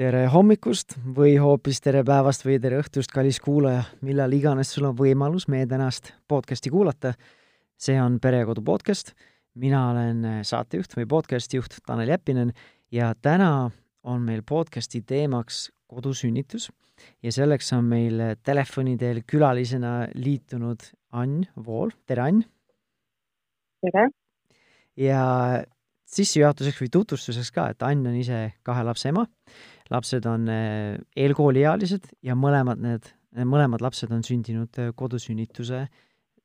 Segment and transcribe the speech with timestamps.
[0.00, 4.94] tere hommikust või hoopis tere päevast või tere õhtust, kallis kuulaja, millal iganes sul on
[4.96, 7.12] võimalus meie tänast podcasti kuulata.
[7.76, 9.12] see on Perekodu podcast,
[9.54, 12.52] mina olen saatejuht või podcasti juht Tanel Jeppinen
[12.90, 13.70] ja täna
[14.02, 16.70] on meil podcasti teemaks kodusünnitus
[17.22, 20.80] ja selleks on meil telefoni teel külalisena liitunud
[21.12, 22.40] Ann Vool, tere Ann!
[23.84, 24.08] tere!
[24.96, 25.26] ja
[26.06, 29.26] sissejuhatuseks või tutvustuseks ka, et Ann on ise kahe lapse ema
[29.90, 33.10] lapsed on eh, eelkooliealised ja mõlemad need,
[33.46, 35.84] mõlemad lapsed on sündinud eh, kodusünnituse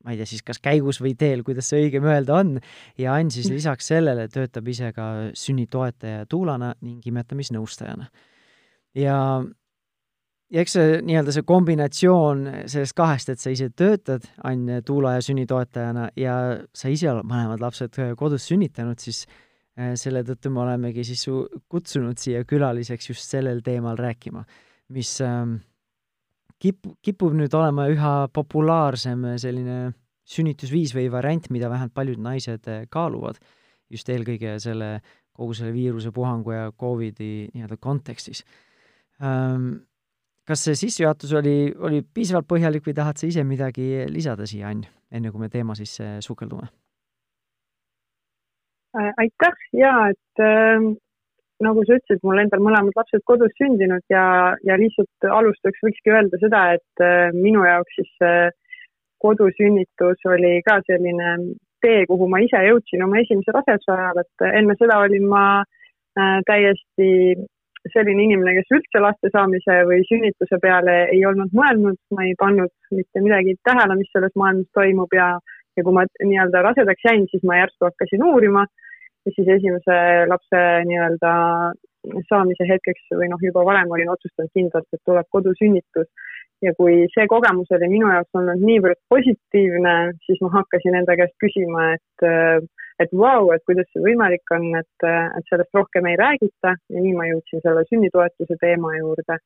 [0.06, 2.56] ma ei tea siis, kas käigus või teel, kuidas see õigem öelda on,
[3.02, 8.06] ja Ann siis lisaks sellele töötab ise ka sünnitoetaja ja tuulana ning imetamisnõustajana.
[9.02, 9.16] ja,
[10.54, 15.26] ja eks see nii-öelda see kombinatsioon sellest kahest, et sa ise töötad, Ann, tuula ja
[15.26, 16.38] sünnitoetajana ja
[16.70, 19.45] sa ise oled mõlemad lapsed kodus sünnitanud, siis äh, Äh,
[19.76, 24.46] selle tõttu me olemegi siis su kutsunud siia külaliseks just sellel teemal rääkima,
[24.96, 25.58] mis ähm,
[26.64, 29.80] kip-, kipub nüüd olema üha populaarsem selline
[30.26, 33.42] sünnitusviis või variant, mida vähemalt paljud naised äh, kaaluvad,
[33.92, 34.96] just eelkõige selle,
[35.36, 38.46] kogu selle viirusepuhangu ja Covidi nii-öelda kontekstis
[39.22, 39.84] ähm,.
[40.46, 44.86] kas see sissejuhatus oli, oli piisavalt põhjalik või tahad sa ise midagi lisada siia, Ann,
[45.12, 46.70] enne kui me teema sisse sukeldume?
[48.96, 50.84] Äh, aitäh ja et äh,
[51.64, 56.40] nagu sa ütlesid, mul endal mõlemad lapsed kodus sündinud ja, ja lihtsalt alustuseks võikski öelda
[56.42, 58.52] seda, et äh, minu jaoks siis äh,
[59.24, 61.38] kodusünnitus oli ka selline
[61.84, 66.40] tee, kuhu ma ise jõudsin oma esimese raseduse ajal, et enne seda olin ma äh,
[66.50, 67.10] täiesti
[67.94, 72.72] selline inimene, kes üldse laste saamise või sünnituse peale ei olnud mõelnud, ma ei pannud
[72.96, 75.36] mitte midagi tähele, mis selles maailmas toimub ja,
[75.78, 78.66] ja kui ma nii-öelda rasedaks jäin, siis ma järsku hakkasin uurima.
[78.66, 78.85] äh,
[79.26, 79.98] ja siis esimese
[80.30, 81.34] lapse nii-öelda
[82.30, 86.10] saamise hetkeks või noh, juba varem olin otsustanud kindlalt, et tuleb kodusünnitus.
[86.64, 91.36] ja kui see kogemus oli minu jaoks olnud niivõrd positiivne, siis ma hakkasin enda käest
[91.44, 92.28] küsima, et
[93.04, 97.02] et vau wow,, et kuidas see võimalik on, et, et sellest rohkem ei räägita ja
[97.04, 99.40] nii ma jõudsin selle sünnitoetuse teema juurde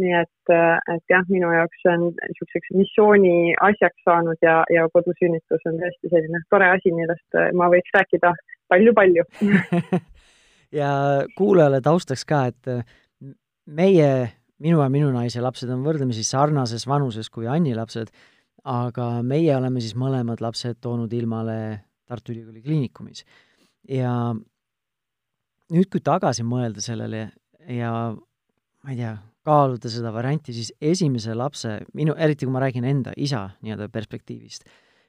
[0.00, 0.52] nii et,
[0.94, 3.34] et jah, minu jaoks see on niisuguseks missiooni
[3.68, 8.32] asjaks saanud ja, ja kodusünnitus on tõesti selline tore asi, millest ma võiks rääkida
[8.72, 9.26] palju-palju
[10.80, 10.92] ja
[11.36, 12.72] kuulajale taustaks ka, et
[13.66, 14.10] meie,
[14.62, 18.12] minu ja minu naise lapsed on võrdlemisi sarnases vanuses kui Anni lapsed,
[18.68, 21.58] aga meie oleme siis mõlemad lapsed toonud ilmale
[22.08, 23.24] Tartu Ülikooli Kliinikumis.
[23.88, 24.12] ja
[25.72, 27.28] nüüd, kui tagasi mõelda sellele
[27.68, 29.16] ja ma ei tea,
[29.46, 34.66] kaaluda seda varianti, siis esimese lapse, minu, eriti kui ma räägin enda isa nii-öelda perspektiivist,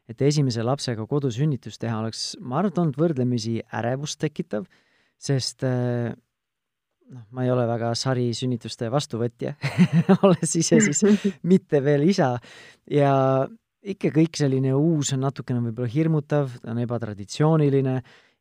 [0.09, 4.65] et esimese lapsega kodusünnitus teha oleks, ma arvan, et olnud võrdlemisi ärevust tekitav,
[5.21, 6.11] sest äh,
[7.13, 9.55] noh, ma ei ole väga sarisünnituste vastuvõtja
[10.23, 11.03] olles ise siis
[11.53, 12.33] mitte veel isa.
[12.91, 13.13] Ja
[13.83, 17.97] ikka kõik selline uus on natukene võib-olla hirmutav, ta on ebatraditsiooniline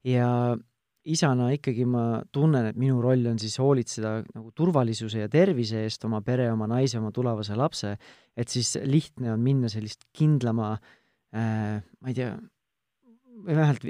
[0.08, 0.28] ja
[1.10, 6.04] isana ikkagi ma tunnen, et minu roll on siis hoolitseda nagu turvalisuse ja tervise eest
[6.06, 7.96] oma pere, oma naise, oma tulevase lapse,
[8.36, 12.30] et siis lihtne on minna sellist kindlama äh, ma ei tea,
[13.42, 13.86] või vähemalt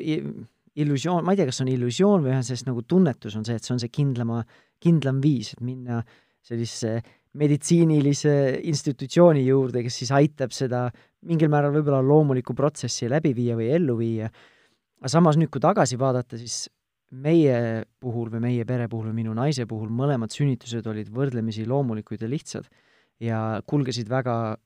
[0.82, 3.74] illusioon, ma ei tea, kas on illusioon või sellest nagu tunnetus on see, et see
[3.74, 4.40] on see kindlama,
[4.82, 6.00] kindlam viis, et minna
[6.42, 6.96] sellisesse
[7.38, 8.34] meditsiinilise
[8.68, 10.86] institutsiooni juurde, kes siis aitab seda
[11.28, 14.28] mingil määral võib-olla loomulikku protsessi läbi viia või ellu viia.
[15.00, 16.66] aga samas nüüd, kui tagasi vaadata, siis
[17.12, 22.22] meie puhul või meie pere puhul või minu naise puhul mõlemad sünnitused olid võrdlemisi loomulikud
[22.24, 22.68] ja lihtsad
[23.20, 24.56] ja kulgesid väga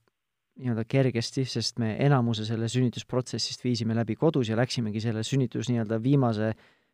[0.57, 5.99] nii-öelda kergesti, sest me enamuse selle sünnitusprotsessist viisime läbi kodus ja läksimegi selle sünnitus nii-öelda
[6.01, 6.53] viimase,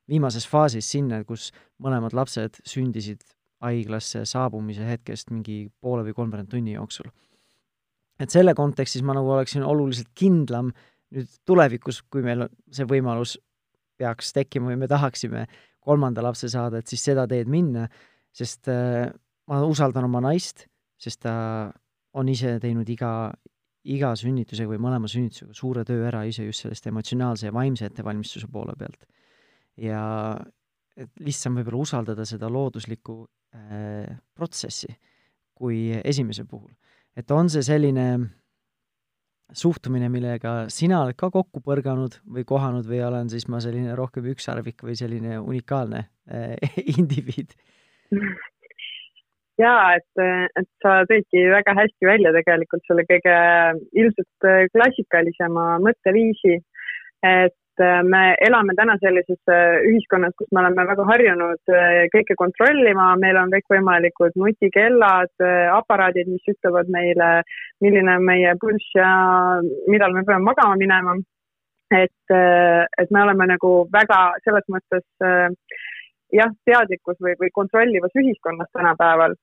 [0.10, 1.52] viimases faasis sinna, kus
[1.84, 3.24] mõlemad lapsed sündisid
[3.64, 7.08] haiglasse saabumise hetkest mingi poole või kolmveerand tunni jooksul.
[8.20, 10.70] et selle kontekstis ma nagu oleksin oluliselt kindlam
[11.14, 13.38] nüüd tulevikus, kui meil see võimalus
[13.98, 15.46] peaks tekkima või me tahaksime
[15.84, 17.88] kolmanda lapse saada, et siis seda teed minna,
[18.34, 19.10] sest äh,
[19.52, 20.68] ma usaldan oma naist,
[21.00, 21.36] sest ta
[22.18, 23.34] on ise teinud iga,
[23.92, 28.48] iga sünnitusega või mõlema sünnitusega suure töö ära ise just sellest emotsionaalse ja vaimse ettevalmistuse
[28.52, 29.08] poole pealt.
[29.78, 30.04] ja
[30.96, 33.24] et lihtsam võib-olla usaldada seda looduslikku
[33.58, 34.92] äh, protsessi
[35.58, 36.72] kui esimese puhul.
[37.16, 38.06] et on see selline
[39.58, 44.28] suhtumine, millega sina oled ka kokku põrganud või kohanud või olen siis ma selline rohkem
[44.34, 46.56] ükssarvik või selline unikaalne äh,
[46.98, 47.56] indiviid?
[49.62, 50.24] jaa, et,
[50.60, 53.36] et sa tõidki väga hästi välja tegelikult selle kõige
[53.94, 56.60] ilmselt klassikalisema mõtteviisi,
[57.26, 62.38] et äh, me elame täna sellises äh, ühiskonnas, kus me oleme väga harjunud äh, kõike
[62.40, 65.34] kontrollima, meil on kõikvõimalikud nutikellad,
[65.78, 67.30] aparaadid, mis ütlevad meile,
[67.84, 69.12] milline on meie pulss ja
[69.92, 71.16] millal me peame magama minema.
[71.94, 75.04] et, et me oleme nagu väga selles mõttes
[76.34, 79.36] jah, teadlikus või, või kontrollivas ühiskonnas tänapäeval.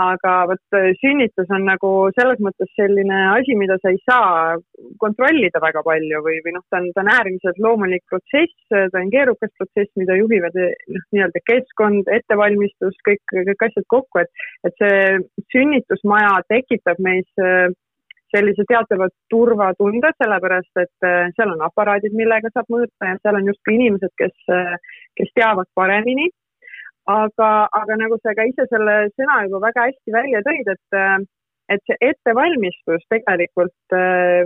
[0.00, 4.56] aga vot äh, sünnitus on nagu selles mõttes selline asi, mida sa ei saa
[5.02, 9.10] kontrollida väga palju või, või noh, ta on, ta on äärmiselt loomulik protsess, ta on
[9.12, 15.20] keerukas protsess, mida juhivad noh, nii-öelda keskkond, ettevalmistus, kõik, kõik asjad kokku, et, et see
[15.52, 17.68] sünnitusmaja tekitab meis äh,
[18.34, 23.48] sellise teatava turvatunde, sellepärast et äh, seal on aparaadid, millega saab mõõta ja seal on
[23.52, 24.76] justkui inimesed, kes, äh,
[25.20, 26.30] kes teavad paremini.
[27.08, 31.14] aga, aga nagu sa ka ise selle sõna juba väga hästi välja tõid, et, äh,
[31.72, 33.94] et see ettevalmistus tegelikult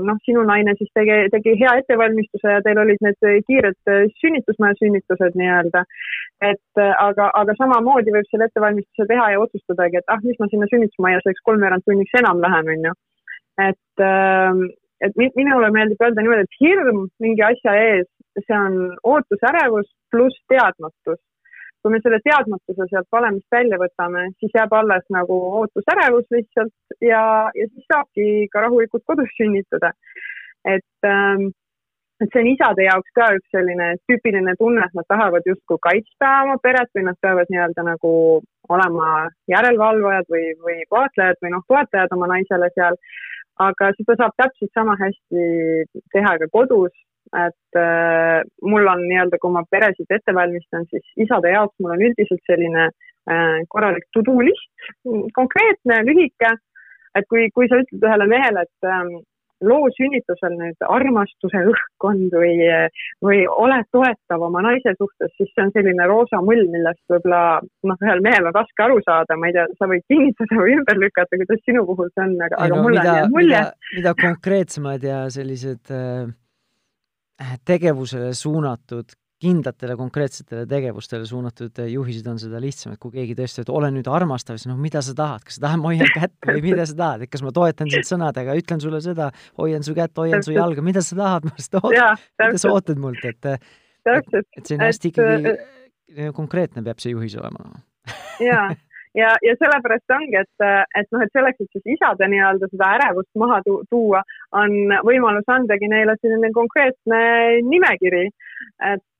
[0.06, 5.38] noh, sinu naine siis tegi, tegi hea ettevalmistuse ja teil olid need kiired sünnitusmaja sünnitused
[5.38, 5.84] nii-öelda.
[6.50, 10.66] et aga, aga samamoodi võib selle ettevalmistuse teha ja otsustadagi, et ah, mis ma sinna
[10.70, 12.94] sünnitusmajja selleks kolmveerand tunniks enam lähen, onju
[13.60, 14.64] et, ähm,
[15.00, 18.08] et minule meeldib öelda niimoodi, et hirm mingi asja ees,
[18.46, 21.20] see on ootusärevus pluss teadmatus.
[21.82, 27.22] kui me selle teadmatuse sealt valemist välja võtame, siis jääb alles nagu ootusärevus lihtsalt ja,
[27.58, 29.90] ja siis saabki ka rahulikult kodus sünnitada.
[30.64, 31.50] et ähm,
[32.22, 36.30] et see on isade jaoks ka üks selline tüüpiline tunne, et nad tahavad justkui kaitsta
[36.44, 38.12] oma peret või nad peavad nii-öelda nagu
[38.76, 39.08] olema
[39.50, 42.98] järelevalvajad või, või vaatlejad või noh, toetajad oma naisele seal
[43.60, 45.46] aga seda saab täpselt sama hästi
[46.14, 46.92] teha ka kodus,
[47.36, 52.04] et äh, mul on nii-öelda, kui ma peresid ette valmistan, siis isade jaoks mul on
[52.08, 54.72] üldiselt selline äh, korralik to do list,
[55.38, 56.54] konkreetne, lühike,
[57.18, 59.14] et kui, kui sa ütled ühele mehele, et ähm,
[59.66, 62.54] loo sünnitusel nüüd armastuse õhkkond või,
[63.24, 68.04] või oled toetav oma naise suhtes, siis see on selline roosa mull, millest võib-olla noh,
[68.04, 71.40] ühel mehel on raske aru saada, ma ei tea, sa võid kinnitada või ümber lükata,
[71.40, 73.64] kuidas sinu puhul see on, aga, aga no, mulle mida, on jäänud mulje.
[73.96, 76.30] mida konkreetsemad ja sellised äh,
[77.68, 83.72] tegevusele suunatud kindlatele konkreetsetele tegevustele suunatud juhised on seda lihtsam, et kui keegi tõesti, et
[83.72, 86.62] ole nüüd armastav, siis noh, mida sa tahad, kas sa tahad, ma hoian kätt või
[86.68, 89.30] mida sa tahad, et kas ma toetan sind sõnadega, ütlen sulle seda,
[89.60, 94.32] hoian su kätt, hoian su jalga, mida sa tahad, mida sa ootad mult, et et,
[94.34, 97.82] et see on hästi ikkagi äh, konkreetne peab see juhis olema.
[98.50, 98.70] jaa
[99.14, 100.64] ja, ja sellepärast ongi, et,
[100.98, 104.22] et noh, et selleks, et siis isade nii-öelda seda ärevust maha tu tuua,
[104.56, 107.22] on võimalus andagi neile selline konkreetne
[107.68, 108.28] nimekiri.
[108.82, 109.11] et äh,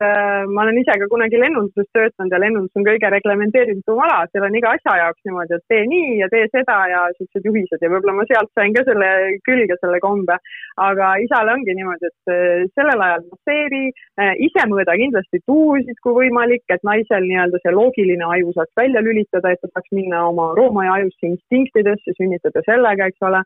[0.53, 4.59] ma olen ise ka kunagi lennunduses töötanud ja lennundus on kõige reglementeeritum ala, seal on
[4.59, 8.17] iga asja jaoks niimoodi, et tee nii ja tee seda ja siuksed juhised ja võib-olla
[8.19, 9.11] ma sealt sain ka selle
[9.49, 10.39] külge, selle kombe.
[10.83, 16.17] aga isale ongi niimoodi, et äh, sellel ajal masseeri äh,, ise mõõda kindlasti tuusid, kui
[16.23, 20.53] võimalik, et naisel nii-öelda see loogiline aju saaks välja lülitada, et ta saaks minna oma
[20.57, 23.43] roomaja ajusse instinktidesse, sünnitada sellega, eks ole.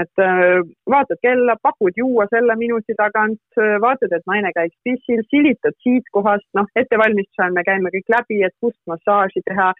[0.00, 5.22] Et äh, vaatad kella, pakud juua selle minuti tagant, äh, vaatad, et naine käiks pissil,
[5.32, 9.72] silitad siit kohast, noh, ettevalmistusel me käime kõik läbi, et kust massaaži teha,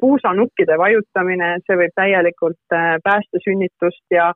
[0.00, 4.26] puusanukkide vajutamine, see võib täielikult äh, päästa sünnitust ja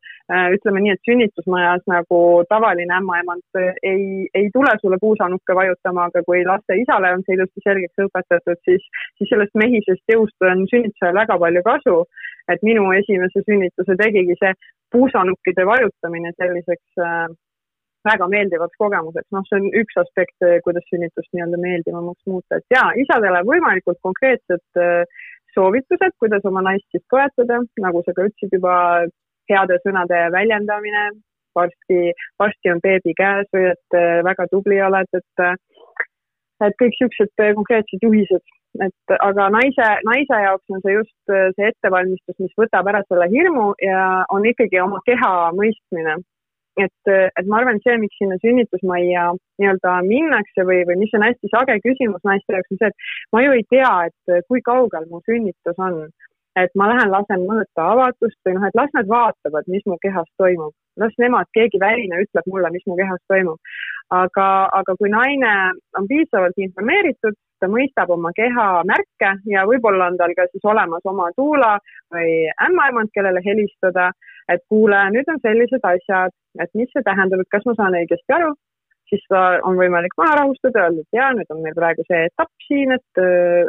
[0.54, 6.44] ütleme nii, et sünnitusmajas nagu tavaline ämmaemand ei, ei tule sulle puusanukke vajutama, aga kui
[6.48, 8.88] laste isale on see ilusti selgeks õpetatud, siis,
[9.18, 11.96] siis sellest mehisest jõust on sünnitusel väga palju kasu.
[12.52, 14.52] Et minu esimese sünnituse tegigi see
[14.94, 17.02] puusanukkide vajutamine selliseks
[18.08, 22.88] väga meeldivaks kogemuseks, noh, see on üks aspekt, kuidas sünnitust nii-öelda meeldivamaks muuta, et jaa,
[23.02, 24.80] isadele võimalikult konkreetsed
[25.54, 28.76] soovitused, kuidas oma naist siis toetada, nagu sa ka ütlesid juba,
[29.50, 31.10] heade sõnade väljendamine,
[31.58, 35.56] varsti, varsti on beebi käes või et äh, väga tubli oled, et äh,
[36.66, 38.54] et kõik niisugused äh, konkreetsed juhised,
[38.86, 43.72] et aga naise, naise jaoks on see just see ettevalmistus, mis võtab ära selle hirmu
[43.82, 46.20] ja on ikkagi oma keha mõistmine
[46.84, 49.26] et, et ma arvan, et see, miks sinna sünnitusmajja
[49.60, 53.44] nii-öelda minnakse või, või mis on hästi sage küsimus naiste jaoks, on see, et ma
[53.44, 56.04] ju ei tea, et kui kaugel mu sünnitus on.
[56.58, 60.26] et ma lähen lasen mõõta avatust või noh, et las nad vaatavad, mis mu kehas
[60.36, 60.74] toimub.
[60.98, 63.58] las nemad, keegi väline ütleb mulle, mis mu kehas toimub.
[64.10, 64.48] aga,
[64.80, 65.52] aga kui naine
[65.98, 71.06] on piisavalt informeeritud, ta mõistab oma keha märke ja võib-olla on tal ka siis olemas
[71.12, 71.76] oma tuula
[72.14, 74.10] või ämmaemand, kellele helistada,
[74.52, 78.36] et kuule, nüüd on sellised asjad, et mis see tähendab, et kas ma saan õigesti
[78.36, 78.52] aru,
[79.10, 79.24] siis
[79.66, 83.22] on võimalik maha rahustada, öelda, et jaa, nüüd on meil praegu see etapp siin, et,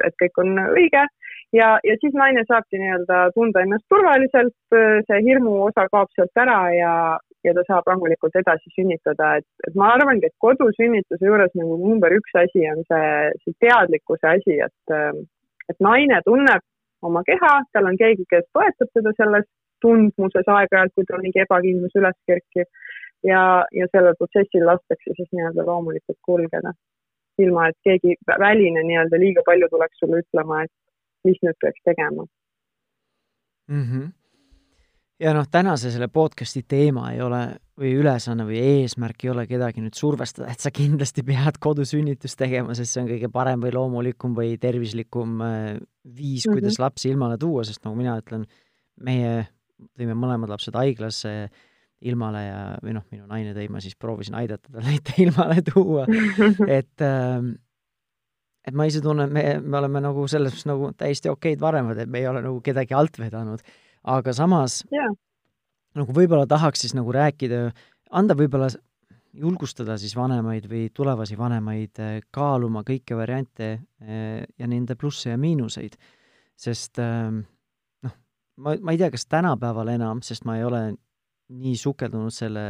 [0.08, 1.06] et kõik on õige.
[1.52, 6.60] Ja, ja siis naine saabki nii-öelda tunda ennast turvaliselt, see hirmu osa kaob sealt ära
[6.78, 6.94] ja,
[7.44, 12.14] ja ta saab rahulikult edasi sünnitada, et, et ma arvangi, et kodusünnituse juures nagu number
[12.18, 13.08] üks asi on see,
[13.44, 14.94] see teadlikkuse asi, et,
[15.72, 16.66] et naine tunneb
[17.08, 19.48] oma keha, tal on keegi, kes toetab teda selles
[19.82, 22.70] tundmuses aeg-ajalt, kui tal mingi ebakindlus üles kerkib
[23.26, 23.42] ja,
[23.74, 26.74] ja sellel protsessil lastakse siis nii-öelda loomulikult kulgeda.
[27.42, 30.74] ilma, et keegi väline nii-öelda liiga palju tuleks sulle ütlema, et
[31.26, 32.26] mis nüüd peaks tegema
[33.68, 33.86] mm.
[33.86, 34.10] -hmm.
[35.22, 37.42] Ja noh, tänase selle podcast'i teema ei ole
[37.82, 42.76] või ülesanne või eesmärk ei ole kedagi nüüd survestada, et sa kindlasti pead kodusünnitust tegema,
[42.78, 45.58] sest see on kõige parem või loomulikum või tervislikum äh,
[46.06, 46.86] viis, kuidas mm -hmm.
[46.86, 48.46] lapsi ilmale tuua, sest nagu mina ütlen,
[49.02, 49.48] meie
[49.98, 51.34] tõime mõlemad lapsed haiglasse
[52.02, 56.08] ilmale ja, või noh, minu naine tõi, ma siis proovisin aidata tal neid ilmale tuua,
[56.80, 57.52] et äh,
[58.68, 62.10] et ma ise tunnen, me, me oleme nagu selles mõttes nagu täiesti okeid vanemad, et
[62.10, 63.64] me ei ole nagu kedagi alt vedanud,
[64.04, 65.12] aga samas yeah.
[65.98, 67.70] nagu võib-olla tahaks siis nagu rääkida,
[68.12, 68.72] anda võib-olla,
[69.38, 75.38] julgustada siis vanemaid või tulevasi vanemaid eh, kaaluma kõiki variante eh, ja nende plusse ja
[75.40, 75.96] miinuseid.
[76.62, 77.40] sest ehm,
[78.04, 78.18] noh,
[78.58, 80.84] ma, ma ei tea, kas tänapäeval enam, sest ma ei ole
[81.52, 82.66] nii sukeldunud selle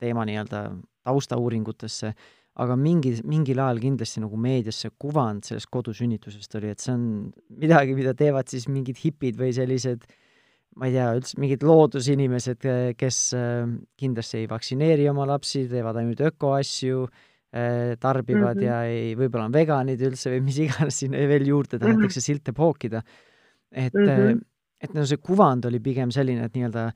[0.00, 0.62] teema nii-öelda
[1.06, 2.12] taustauuringutesse,
[2.60, 7.06] aga mingi, mingil ajal kindlasti nagu meedias see kuvand sellest kodusünnitusest oli, et see on
[7.60, 10.08] midagi, mida teevad siis mingid hipid või sellised
[10.76, 12.66] ma ei tea, üldse mingid loodusinimesed,
[13.00, 13.62] kes äh,
[13.96, 18.66] kindlasti ei vaktsineeri oma lapsi, teevad ainult ökoasju, äh, tarbivad mm -hmm.
[18.66, 22.26] ja ei, võib-olla on veganid üldse või mis iganes sinna veel juurde tahetakse mm -hmm.
[22.28, 23.02] silte pookida.
[23.72, 24.40] et mm, -hmm.
[24.80, 26.92] et no see kuvand oli pigem selline, et nii-öelda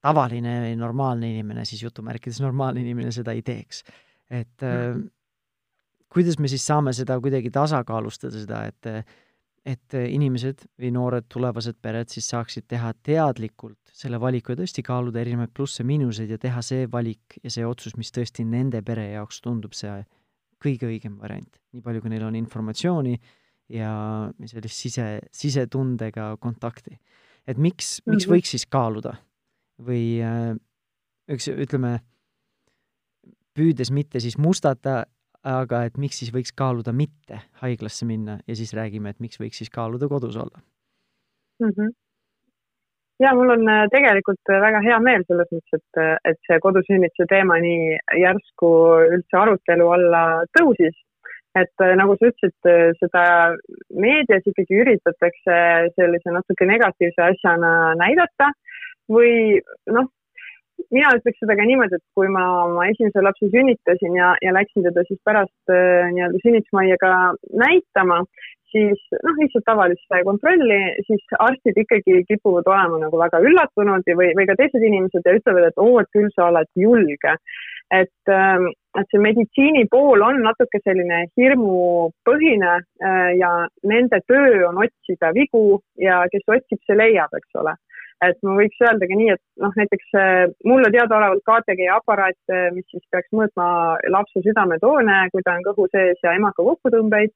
[0.00, 3.84] tavaline või normaalne inimene, siis jutumärkides normaalne inimene seda ei teeks
[4.30, 4.94] et äh,
[6.10, 8.90] kuidas me siis saame seda kuidagi tasakaalustada, seda, et
[9.66, 15.20] et inimesed või noored tulevased pered siis saaksid teha teadlikult selle valiku ja tõesti kaaluda
[15.20, 19.76] erinevaid plusse-miinuseid ja teha see valik ja see otsus, mis tõesti nende pere jaoks tundub
[19.76, 19.98] see
[20.60, 23.14] kõige õigem variant, nii palju, kui neil on informatsiooni
[23.72, 23.92] ja
[24.50, 26.98] sellist sise, sisetundega kontakti.
[27.46, 28.34] et miks, miks mhm.
[28.34, 29.14] võiks siis kaaluda
[29.80, 30.52] või äh,
[31.30, 31.98] üks, ütleme,
[33.56, 35.04] püüdes mitte siis mustata,
[35.46, 39.60] aga et miks siis võiks kaaluda mitte haiglasse minna ja siis räägime, et miks võiks
[39.60, 40.60] siis kaaluda kodus olla
[41.60, 41.70] mm.
[41.70, 41.90] -hmm.
[43.24, 47.56] ja mul on äh, tegelikult väga hea meel selles mõttes, et, et see kodusünnituse teema
[47.60, 48.72] nii järsku
[49.16, 50.96] üldse arutelu alla tõusis.
[51.56, 53.24] et äh, nagu sa ütlesid, äh, seda
[53.96, 55.56] meedias ikkagi üritatakse
[55.96, 58.52] sellise natuke negatiivse asjana näidata
[59.08, 59.58] või
[59.90, 60.12] noh,
[60.94, 64.86] mina ütleks seda ka niimoodi, et kui ma oma esimese lapse sünnitasin ja, ja läksin
[64.86, 67.12] teda siis pärast äh, nii-öelda sünnitusmajja ka
[67.64, 68.22] näitama,
[68.72, 74.46] siis noh, lihtsalt tavalist kontrolli, siis arstid ikkagi kipuvad olema nagu väga üllatunud või, või
[74.50, 77.36] ka teised inimesed ja ütlevad, et oo, et küll sa oled julge.
[77.90, 78.68] et, ähm,
[78.98, 83.50] et see meditsiini pool on natuke selline hirmupõhine äh, ja
[83.82, 87.74] nende töö on otsida vigu ja kes otsib, see leiab, eks ole
[88.26, 92.68] et ma võiks öelda ka nii, et noh, näiteks äh, mulle teadaolevalt KTG aparaat, äh,
[92.74, 93.66] mis siis peaks mõõtma
[94.12, 97.32] lapse südametoone, kui ta on kõhu sees ja emaka kokkutõmbeid,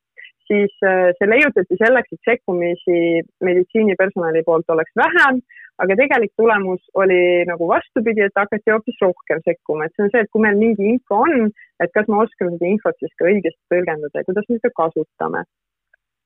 [0.50, 3.00] siis äh, see leiutati selleks, et sekkumisi
[3.48, 5.40] meditsiinipersonali poolt oleks vähem,
[5.82, 10.22] aga tegelik tulemus oli nagu vastupidi, et hakati hoopis rohkem sekkuma, et see on see,
[10.22, 11.48] et kui meil mingi info on,
[11.82, 15.46] et kas me oskame seda infot siis ka õigesti tõlgendada ja kuidas me seda kasutame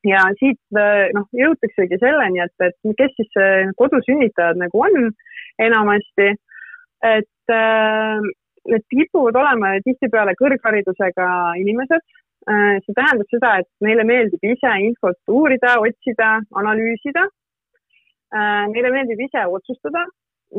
[0.06, 3.40] ja siit äh, noh, jõutaksegi selleni, et, et kes siis
[3.78, 5.10] kodusünnitajad nagu on
[5.62, 6.28] enamasti,
[7.06, 8.28] et äh,
[8.68, 11.28] need kipuvad olema tihtipeale kõrgharidusega
[11.62, 12.04] inimesed.
[12.48, 17.26] Äh, see tähendab seda, et neile meeldib ise infot uurida, otsida, analüüsida.
[18.28, 20.02] Neile meeldib ise otsustada,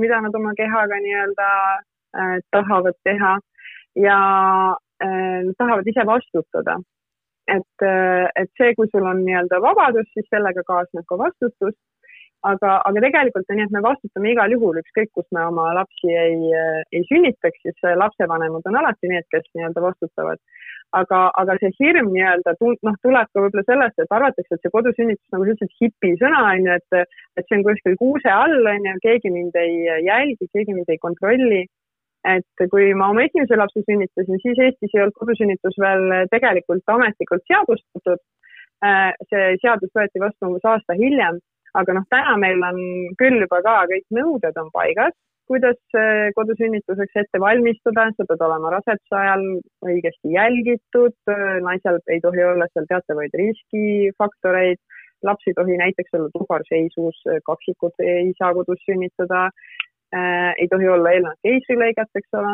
[0.01, 1.49] mida nad oma kehaga nii-öelda
[2.49, 3.35] tahavad teha
[4.01, 4.15] ja
[5.59, 6.79] tahavad ise vastutada
[7.57, 7.85] et,
[8.41, 11.77] et see, kui sul on nii-öelda vabadus, siis sellega kaasneb ka vastutus.
[12.49, 16.13] aga, aga tegelikult on nii, et me vastutame igal juhul, ükskõik kus me oma lapsi
[16.15, 16.37] ei,
[16.95, 20.39] ei sünnitaks, siis lapsevanemad on alati need, kes nii-öelda vastutavad.
[20.99, 25.35] aga, aga see hirm nii-öelda noh, tuleb ka võib-olla sellest, et arvatakse, et see kodusünnitus
[25.35, 28.95] nagu sellised hipi sõna on ju, et, et see on kuskil kuuse all on ju,
[29.03, 29.75] keegi mind ei
[30.07, 31.65] jälgi, keegi mind ei kontrolli
[32.27, 37.45] et kui ma oma esimese lapse sünnitasin, siis Eestis ei olnud kodusünnitus veel tegelikult ametlikult
[37.47, 38.19] seadustatud.
[38.83, 41.39] Äh, see seadus võeti vastu umbes aasta hiljem,
[41.79, 42.77] aga noh, täna meil on
[43.19, 45.15] küll juba ka kõik nõuded on paigas,
[45.51, 49.43] kuidas äh, kodusünnituseks ette valmistada, sa pead olema raseduse ajal
[49.87, 51.17] õigesti jälgitud,
[51.65, 54.79] naisel ei tohi olla seal teatavaid riskifaktoreid,
[55.27, 59.49] laps ei tohi näiteks olla tubarseisus, kaksikud ei saa kodus sünnitada
[60.15, 62.53] äh,, ei tohi olla eelnevat keisrilõiget, eks ole.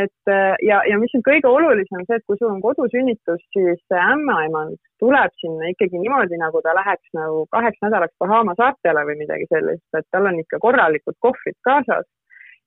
[0.00, 3.96] et äh, ja, ja mis on kõige olulisem, see, et kui sul on kodusünnitus, siis
[3.96, 9.48] ämmaemand tuleb sinna ikkagi niimoodi, nagu ta läheks nagu kaheks nädalaks Bahama saartele või midagi
[9.52, 12.06] sellist, et tal on ikka korralikud kohvrid kaasas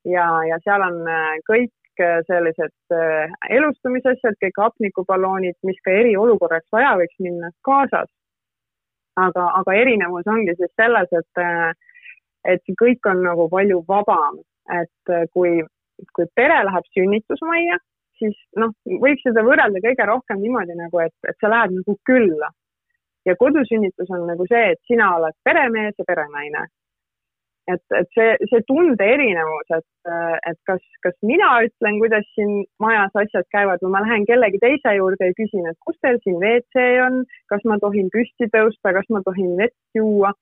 [0.06, 6.68] ja, ja seal on äh, kõik kõik sellised äh, elustumisasjad, kõik hapnikuballoonid, mis ka eriolukorraks
[6.72, 8.10] vaja võiks minna, kaasas.
[9.18, 11.74] aga, aga erinevus ongi siis selles, et, äh,
[12.48, 14.42] et see kõik on nagu palju vabam,
[14.80, 15.62] et äh, kui,
[16.16, 17.78] kui pere läheb sünnitusmajja,
[18.22, 22.52] siis noh, võiks seda võrrelda kõige rohkem niimoodi nagu, et, et sa lähed nagu külla
[23.26, 26.68] ja kodusünnitus on nagu see, et sina oled peremees ja perenaine
[27.70, 30.12] et, et see, see tunde erinevus, et,
[30.50, 34.96] et kas, kas mina ütlen, kuidas siin majas asjad käivad või ma lähen kellegi teise
[34.98, 37.22] juurde ja küsin, et kus teil siin WC on,
[37.52, 40.34] kas ma tohin püsti tõusta, kas ma tohin vett juua.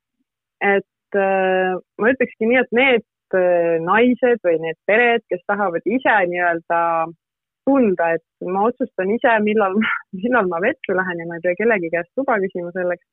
[0.60, 0.88] et
[1.18, 3.06] äh, ma ütlekski nii, et need
[3.38, 6.82] äh, naised või need pered, kes tahavad ise nii-öelda
[7.70, 9.78] tunda, et ma otsustan ise, millal,
[10.22, 13.06] millal ma vetsu lähen ja ma ei pea kellegi käest luba küsima selleks,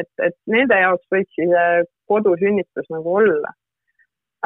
[0.00, 3.54] et, et nende jaoks võiks siis äh, kodusünnitus nagu olla.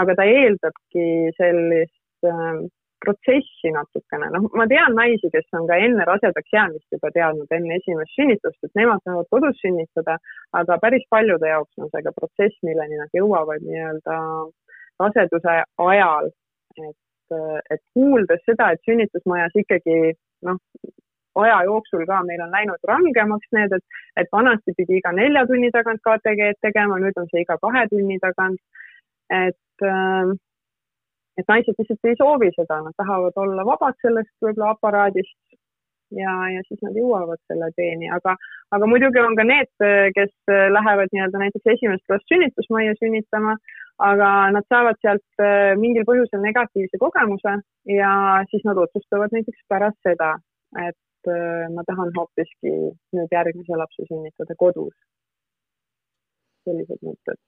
[0.01, 1.07] aga ta eeldabki
[1.37, 1.99] sellist
[3.05, 7.79] protsessi natukene, noh, ma tean naisi, kes on ka enne rasedaks jäämist juba teadnud, enne
[7.81, 10.19] esimest sünnitust, et nemad tahavad kodus sünnitada,
[10.61, 14.19] aga päris paljude jaoks on see ka protsess, milleni nad jõuavad nii-öelda
[15.03, 15.57] raseduse
[15.89, 16.31] ajal.
[16.81, 16.99] et,
[17.73, 19.97] et kuuldes seda, et sünnitusmajas ikkagi
[20.47, 20.61] noh,
[21.43, 25.71] aja jooksul ka meil on läinud rangemaks need, et, et vanasti pidi iga nelja tunni
[25.75, 28.61] tagant KTG-d tegema, nüüd on see iga kahe tunni tagant.
[29.33, 30.37] et, ähm,
[31.41, 35.39] et naised lihtsalt ei soovi seda, nad tahavad olla vabad sellest võib-olla aparaadist
[36.17, 38.35] ja, ja siis nad jõuavad selle teeni, aga,
[38.77, 39.71] aga muidugi on ka need,
[40.19, 40.35] kes
[40.77, 43.57] lähevad nii-öelda näiteks esimest last sünnitusmajja sünnitama,
[44.03, 47.57] aga nad saavad sealt äh, mingil põhjusel negatiivse kogemuse
[47.97, 48.13] ja
[48.51, 50.35] siis nad otsustavad näiteks pärast seda,
[50.89, 52.71] et Äh, ma tahan hoopiski
[53.15, 54.95] nüüd järgmise lapse sünnitada kodus.
[56.67, 57.39] sellised mõtted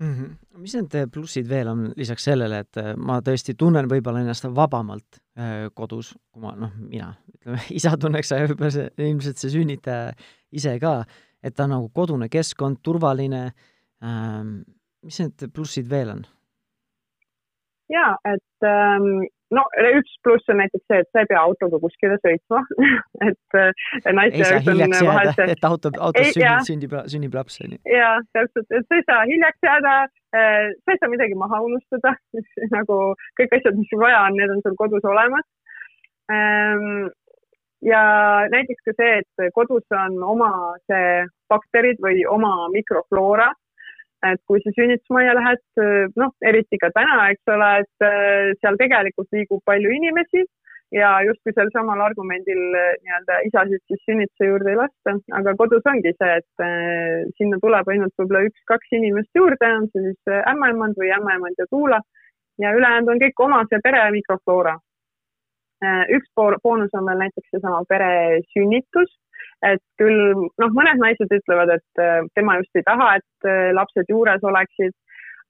[0.00, 0.12] mm.
[0.14, 0.58] -hmm.
[0.58, 5.20] mis need plussid veel on lisaks sellele, et äh, ma tõesti tunnen võib-olla ennast vabamalt
[5.38, 10.12] äh, kodus, kui ma noh, mina, ütleme, isa tunneks võib-olla see, ilmselt see sünnitaja
[10.52, 11.04] ise ka,
[11.42, 13.50] et ta on nagu kodune keskkond, turvaline
[14.04, 14.60] ähm,.
[15.02, 16.24] mis need plussid veel on?
[17.88, 22.16] ja et ähm, no üks pluss on näiteks see, et sa ei pea autoga kuskile
[22.22, 22.62] sõitma
[23.28, 25.48] et äh, naiste jaoks on vahel see.
[25.54, 27.80] et auto, autos sünnib, sünnib, sünnib laps, on ju.
[27.94, 29.94] ja täpselt, et sa ei saa hiljaks jääda
[30.36, 32.14] äh,, sa ei saa midagi maha unustada
[32.76, 33.00] nagu
[33.40, 35.46] kõik asjad, mis sul vaja on, need on sul kodus olemas
[36.32, 37.10] ähm,.
[37.84, 38.02] ja
[38.52, 40.52] näiteks ka see, et kodus on oma
[40.90, 43.50] see bakterid või oma mikrofloora
[44.28, 45.62] et kui sa sünnitusmajja lähed,
[46.20, 50.44] noh, eriti ka täna, eks ole, et äh, seal tegelikult liigub palju inimesi
[50.92, 55.88] ja justkui sel samal argumendil äh, nii-öelda isasid siis sünnituse juurde ei lasta, aga kodus
[55.92, 61.00] ongi see, et äh, sinna tuleb ainult võib-olla üks-kaks inimest juurde, on see siis ämmaemand
[61.00, 62.02] või ämmaemand ja tuula.
[62.60, 64.76] Ja ülejäänud on kõik oma see pere mikrofloora.
[66.12, 69.14] üks boonus on veel näiteks seesama pere sünnitus
[69.66, 74.08] et küll noh, mõned naised ütlevad, et äh, tema just ei taha, et äh, lapsed
[74.12, 74.94] juures oleksid,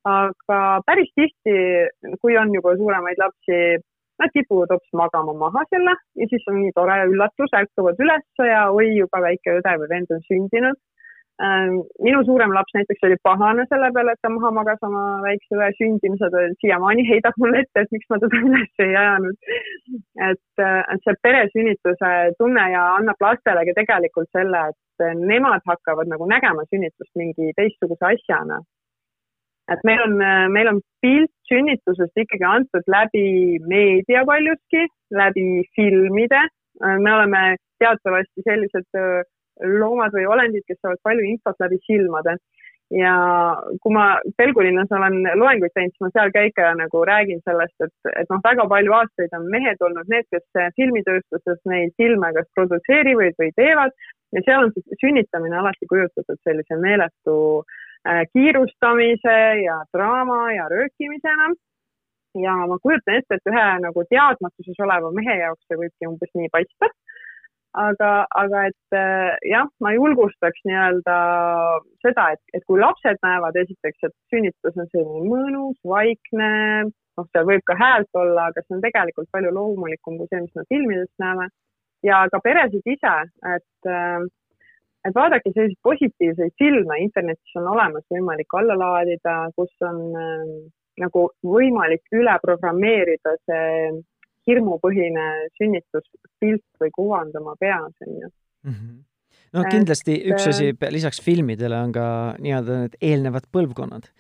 [0.09, 1.57] aga päris tihti,
[2.23, 3.81] kui on juba suuremaid lapsi,
[4.21, 8.67] nad kipuvad hoopis magama maha selle ja siis on nii tore üllatus, ärkavad üles ja
[8.69, 10.77] oi, juba väike õde või vend on sündinud
[12.05, 15.71] minu suurem laps näiteks oli pahane selle peale, et ta maha magas oma väikse õe
[15.79, 19.39] sündimise, ta siiamaani heidab mulle ette, et miks ma teda üles ei ajanud.
[20.29, 26.13] et, äh, et see peresünnituse tunne ja annab lastele ka tegelikult selle, et nemad hakkavad
[26.13, 28.61] nagu nägema sünnitust mingi teistsuguse asjana.
[29.73, 30.17] et meil on,
[30.53, 36.49] meil on pilt sünnitusest ikkagi antud läbi meedia paljuski, läbi filmide.
[36.81, 39.23] me oleme teatavasti sellised äh,
[39.63, 42.37] loomad või olendid, kes saavad palju infot läbi silmade.
[42.91, 43.15] ja
[43.83, 44.05] kui ma
[44.37, 48.41] Pelgulinnas olen loenguid teinud, siis ma seal ka ikka nagu räägin sellest, et, et noh,
[48.43, 53.95] väga palju aastaid on mehed olnud need, kes filmitööstuses neid filme kas produtseerivad või teevad.
[54.35, 61.53] Ja seal on siis sünnitamine alati kujutatud sellise meeletu äh, kiirustamise ja draama ja röökimisena.
[62.43, 66.51] Ja ma kujutan ette, et ühe nagu teadmatuses oleva mehe jaoks see võibki umbes nii
[66.51, 66.91] paista
[67.79, 71.19] aga, aga et äh, jah, ma julgustaks nii-öelda
[72.05, 76.51] seda, et, et kui lapsed näevad esiteks, et sünnitus on selline mõnus, vaikne,
[76.91, 80.59] noh, seal võib ka häält olla, aga see on tegelikult palju loomulikum kui see, mis
[80.59, 81.49] me filmidest näeme.
[82.03, 83.15] ja ka peresid ise,
[83.55, 84.27] et, äh,
[85.07, 90.55] et vaadake selliseid positiivseid filme, internetis on olemas võimalik alla laadida, kus on äh,
[91.01, 93.91] nagu võimalik üle programmeerida see
[94.49, 95.27] hirmupõhine
[95.59, 98.31] sünnituspilt või kuvand oma peas, onju
[98.67, 98.97] mhm.
[99.57, 102.07] no kindlasti üks asi lisaks filmidele on ka
[102.39, 104.11] nii-öelda need eelnevad põlvkonnad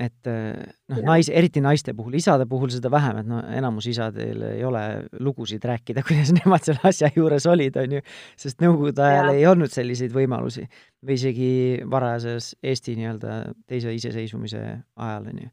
[0.00, 0.60] et eh,
[0.92, 4.82] noh, nais, eriti naiste puhul, isade puhul seda vähem, et no enamus isadel ei ole
[5.20, 8.04] lugusid rääkida, kuidas nemad selle asja juures olid, on ju,
[8.40, 9.38] sest Nõukogude ajal ja.
[9.38, 10.66] ei olnud selliseid võimalusi
[11.06, 11.50] või isegi
[11.90, 13.40] varajases Eesti nii-öelda
[13.70, 15.50] teise iseseisvumise ajal, on ju,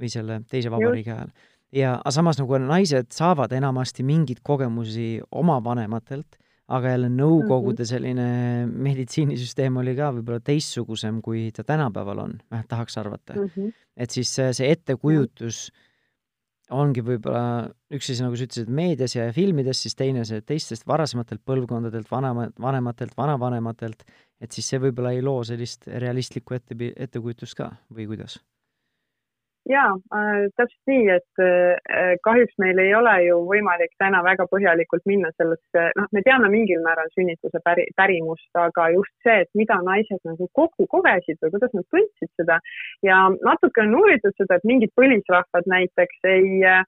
[0.00, 1.34] või selle teise vabariigi ajal.
[1.74, 6.38] Ja aga samas nagu naised saavad enamasti mingeid kogemusi oma vanematelt
[6.72, 7.88] aga jälle Nõukogude mhm.
[7.90, 8.28] selline
[8.88, 13.50] meditsiinisüsteem oli ka võib-olla teistsugusem, kui ta tänapäeval on, vähemalt tahaks arvata mm.
[13.56, 13.74] -hmm.
[13.96, 15.66] et siis see, see ettekujutus
[16.72, 21.42] ongi võib-olla üks asi, nagu sa ütlesid, meedias ja filmides, siis teine see teistest varasematelt
[21.44, 24.06] põlvkondadelt, vanema, vanematelt, vanavanematelt,
[24.40, 28.40] et siis see võib-olla ei loo sellist realistlikku ette, ettekujutust ka või kuidas
[29.70, 35.04] jaa äh,, täpselt nii, et äh, kahjuks meil ei ole ju võimalik täna väga põhjalikult
[35.08, 39.80] minna sellesse, noh, me teame mingil määral sünnituse päri, pärimust, aga just see, et mida
[39.86, 42.60] naised nagu kokku kogesid või kuidas nad tundsid seda.
[43.06, 46.84] Ja natuke on uuritud seda, et mingid põlisrahvad näiteks ei äh,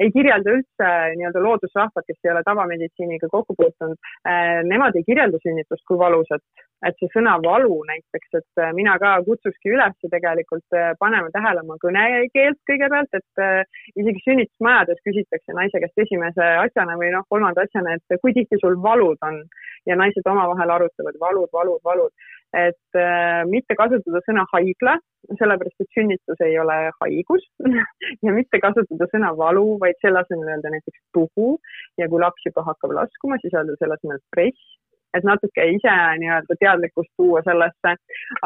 [0.00, 5.40] ei kirjelda üldse nii-öelda loodusrahvad, kes ei ole tavameditsiiniga kokku puutunud, äh, nemad ei kirjelda
[5.42, 6.44] sünnitust kui valusat.
[6.86, 11.62] et see sõna valu näiteks, et äh, mina ka kutsukski üles tegelikult äh, panema tähele
[11.64, 17.96] oma kõnekeelt kõigepealt, et isegi sünnitusmajades küsitakse naise käest esimese asjana või noh, kolmanda asjana,
[17.96, 19.40] et kui tihti sul valud on
[19.88, 22.12] ja naised omavahel arutavad valud, valud, valud
[22.54, 24.96] et äh, mitte kasutada sõna haigla,
[25.40, 27.44] sellepärast et sünnitus ei ole haigus
[28.26, 31.56] ja mitte kasutada sõna valu, vaid selle asemel öelda näiteks tugu
[31.98, 34.72] ja kui laps juba hakkab laskuma, siis öelda selle asemel press,
[35.16, 37.96] et natuke ise nii-öelda teadlikkust tuua sellesse.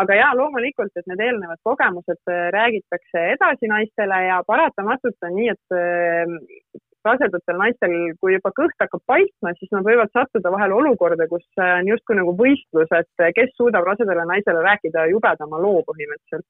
[0.01, 5.51] aga ja loomulikult, et need eelnevad kogemused äh, räägitakse edasi naistele ja paratamatult on nii,
[5.55, 11.27] et äh, rasedatel naistel, kui juba kõht hakkab paistma, siis nad võivad sattuda vahel olukorda,
[11.31, 15.85] kus äh, on justkui nagu võistlus, et äh, kes suudab rasedale naisele rääkida jubedama loo
[15.89, 16.47] põhimõtteliselt.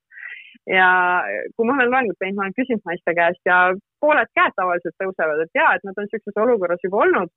[0.67, 0.89] ja
[1.57, 3.61] kui ma olen loengut teinud, ma olen küsinud naiste käest ja
[4.03, 7.31] pooled käed tavaliselt tõusevad, et ja, et nad on niisuguses olukorras juba olnud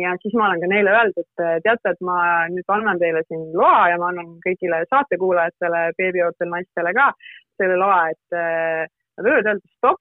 [0.00, 2.16] ja siis ma olen ka neile öelnud, et äh, teate, et ma
[2.54, 7.10] nüüd annan teile siin loa ja ma annan kõigile saatekuulajatele, beebiootel naistele ka
[7.60, 10.00] selle loa, et nad võivad öelda stopp,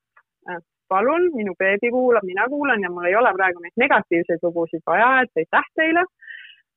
[0.92, 5.12] palun, minu beebi kuulab, mina kuulan ja mul ei ole praegu neid negatiivseid lugusid vaja,
[5.24, 6.04] et aitäh teile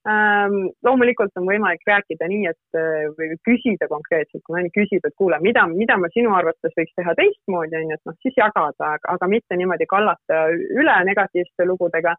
[0.08, 0.56] ähm,.
[0.86, 5.40] loomulikult on võimalik rääkida nii, et äh, või küsida konkreetselt, kui naine küsib, et kuule,
[5.44, 9.30] mida, mida ma sinu arvates võiks teha teistmoodi, on ju, et noh, siis jagada, aga
[9.34, 12.16] mitte niimoodi kallata üle negatiivsete lugudega.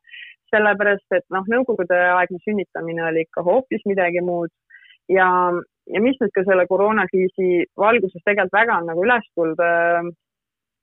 [0.54, 4.52] sellepärast, et noh, nõukogudeaegne sünnitamine oli ikka hoopis midagi muud
[5.12, 5.28] ja,
[5.94, 10.14] ja mis nüüd ka selle koroonakriisi valguses tegelikult väga on nagu üles tulnud äh,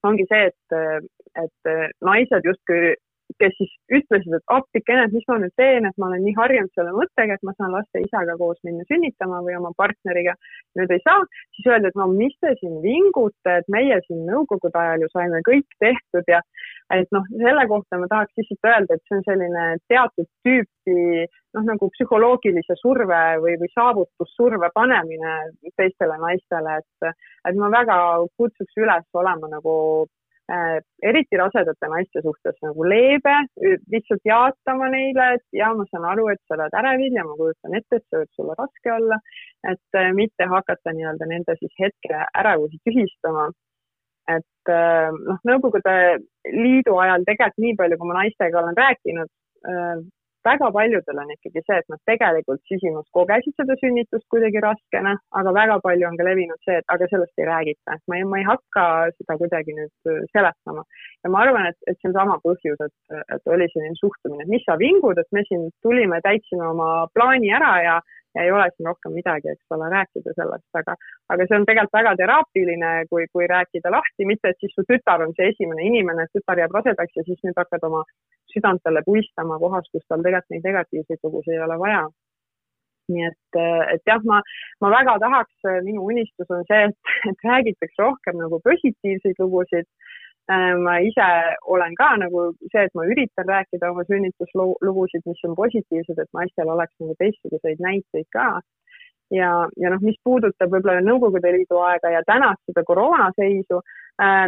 [0.09, 1.09] ongi see, et,
[1.43, 1.73] et
[2.05, 2.95] naised justkui,
[3.41, 6.73] kes siis ütlesid, et appikene, et mis ma nüüd teen, et ma olen nii harjunud
[6.77, 10.35] selle mõttega, et ma saan laste isaga koos minna sünnitama või oma partneriga,
[10.79, 11.25] nüüd ei saa,
[11.57, 15.43] siis öeldi, et no mis te siin vingute, et meie siin nõukogude ajal ju saime
[15.49, 16.43] kõik tehtud ja
[16.91, 20.97] et noh, selle kohta ma tahaks lihtsalt öelda, et see on selline teatud tüüpi
[21.57, 25.37] noh, nagu psühholoogilise surve või, või saavutussurve panemine
[25.79, 27.15] teistele naistele, et,
[27.49, 27.97] et ma väga
[28.41, 29.75] kutsuks üles olema nagu
[30.53, 33.35] äh, eriti rasedate naiste suhtes nagu leebe,
[33.95, 37.79] lihtsalt jaatama neile, et ja ma saan aru, et sa oled ärevil ja ma kujutan
[37.79, 39.21] ette, et see võib sulle raske olla,
[39.73, 43.51] et äh, mitte hakata nii-öelda nende siis hetke ärevusi tühistama
[44.31, 45.95] et äh, noh, Nõukogude
[46.53, 49.31] Liidu ajal tegelikult nii palju, kui ma naistega olen rääkinud,
[49.69, 49.97] äh,
[50.47, 55.55] väga paljudel on ikkagi see, et nad tegelikult sisimas kogesid seda sünnitust kuidagi raskena, aga
[55.59, 58.41] väga palju on ka levinud see, et aga sellest ei räägita, et ma ei, ma
[58.41, 58.87] ei hakka
[59.19, 60.87] seda kuidagi nüüd äh, seletama.
[61.25, 64.55] ja ma arvan, et, et see on sama põhjus, et, et oli selline suhtumine, et
[64.57, 68.01] mis sa vingud, et me siin tulime, täitsime oma plaani ära ja
[68.35, 70.95] ja ei ole siin rohkem midagi, eks ole, rääkida sellest, aga,
[71.33, 75.25] aga see on tegelikult väga teraapiline, kui, kui rääkida lahti, mitte et siis su tütar
[75.27, 78.05] on see esimene inimene, tütar jääb rasedaks ja siis nüüd hakkad oma
[78.55, 82.05] südant talle puistama kohas, kus tal tegelikult neid negatiivseid lugusid ei ole vaja.
[83.13, 83.57] nii et,
[83.93, 84.39] et jah, ma,
[84.81, 89.89] ma väga tahaks, minu unistus on see, et, et räägitakse rohkem nagu positiivseid lugusid
[90.51, 91.27] Äh, ma ise
[91.71, 96.73] olen ka nagu see, et ma üritan rääkida oma sünnituslugusid, mis on positiivsed, et naistel
[96.73, 98.49] oleks nagu teistsuguseid näiteid ka.
[99.31, 103.79] ja, ja noh, mis puudutab võib-olla Nõukogude Liidu aega ja tänast seda koroonaseisu,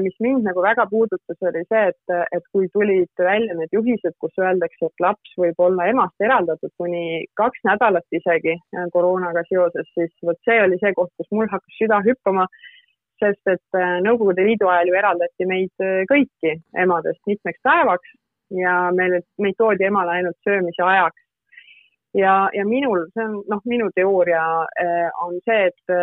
[0.05, 4.37] mis mind nagu väga puudutas, oli see, et, et kui tulid välja need juhised, kus
[4.39, 10.13] öeldakse, et laps võib olla emast eraldatud kuni kaks nädalat isegi äh, koroonaga seoses, siis
[10.23, 12.47] vot see oli see koht, kus mul hakkas süda hüppama
[13.23, 18.17] sest et Nõukogude Liidu ajal ju eraldati meid kõiki emadest mitmeks päevaks
[18.59, 21.21] ja meile, meid toodi emale ainult söömise ajaks.
[22.15, 24.43] ja, ja minul, see on noh, minu teooria
[25.25, 25.95] on see, et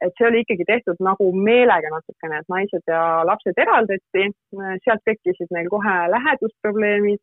[0.00, 4.26] et see oli ikkagi tehtud nagu meelega natukene, et naised ja lapsed eraldati,
[4.84, 7.20] sealt tekkisid neil kohe lähedusprobleemid,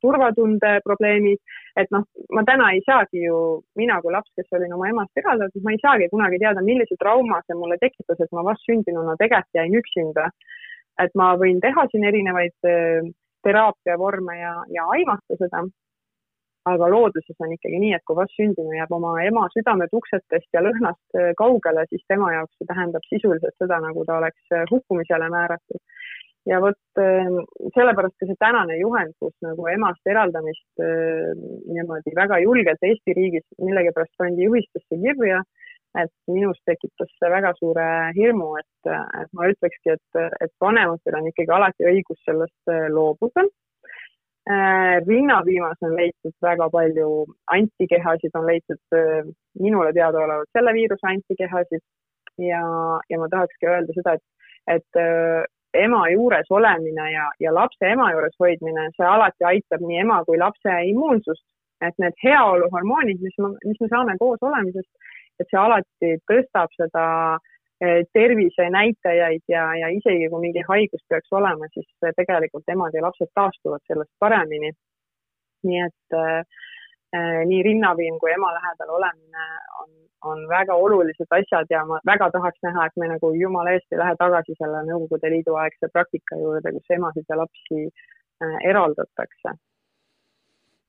[0.00, 1.40] turvatunde probleemid,
[1.80, 3.40] et noh, ma täna ei saagi ju,
[3.76, 7.42] mina kui laps, kes olin oma emast eraldatud, ma ei saagi kunagi teada, millise trauma
[7.44, 10.30] see mulle tekitas, et ma vastsündinuna tegelikult jäin üksinda.
[10.96, 13.04] et ma võin teha siin erinevaid äh,
[13.44, 15.60] teraapiavorme ja, ja aimata seda
[16.70, 21.32] aga looduses on ikkagi nii, et kui vastsündinu jääb oma ema südametuksetest ja lõhnast äh,
[21.38, 25.82] kaugele, siis tema jaoks see tähendab sisuliselt seda, nagu ta oleks äh, hukkumisele määratud.
[26.46, 27.40] ja vot ähm,
[27.74, 31.32] sellepärast ka see tänane juhend, kus nagu emast eraldamist äh,
[31.74, 35.42] niimoodi väga julgelt Eesti riigis millegipärast pandi juhistesse kirja,
[36.02, 37.86] et minus tekitas see väga suure
[38.18, 38.90] hirmu, et,
[39.22, 43.46] et ma ütlekski, et, et vanematel on ikkagi alati õigus sellest loobuda
[44.46, 47.08] rinnapiimas on leitud väga palju
[47.50, 49.26] antikehasid, on leitud äh,
[49.58, 51.82] minule teadaolevalt selle viiruse antikehasid
[52.38, 52.62] ja,
[53.10, 54.24] ja ma tahakski öelda seda, et,
[54.76, 55.42] et äh,
[55.82, 60.38] ema juures olemine ja, ja lapse ema juures hoidmine, see alati aitab nii ema kui
[60.38, 61.44] lapse immuunsust,
[61.82, 67.04] et need heaoluhormoonid, mis, mis me saame koos olemisest, et see alati tõstab seda
[67.34, 73.28] äh, tervisenäitajaid ja, ja isegi kui mingi haigus peaks olema, siis tegelikult emad ja lapsed
[73.34, 74.72] taastuvad sellest paremini.
[75.66, 79.46] nii et äh, nii rinnapiim kui ema lähedal olemine
[79.82, 79.90] on,
[80.30, 83.98] on väga olulised asjad ja ma väga tahaks näha, et me nagu jumala eest ei
[83.98, 89.56] lähe tagasi selle Nõukogude Liidu aegse praktika juurde, kus emasid ja lapsi äh, eraldatakse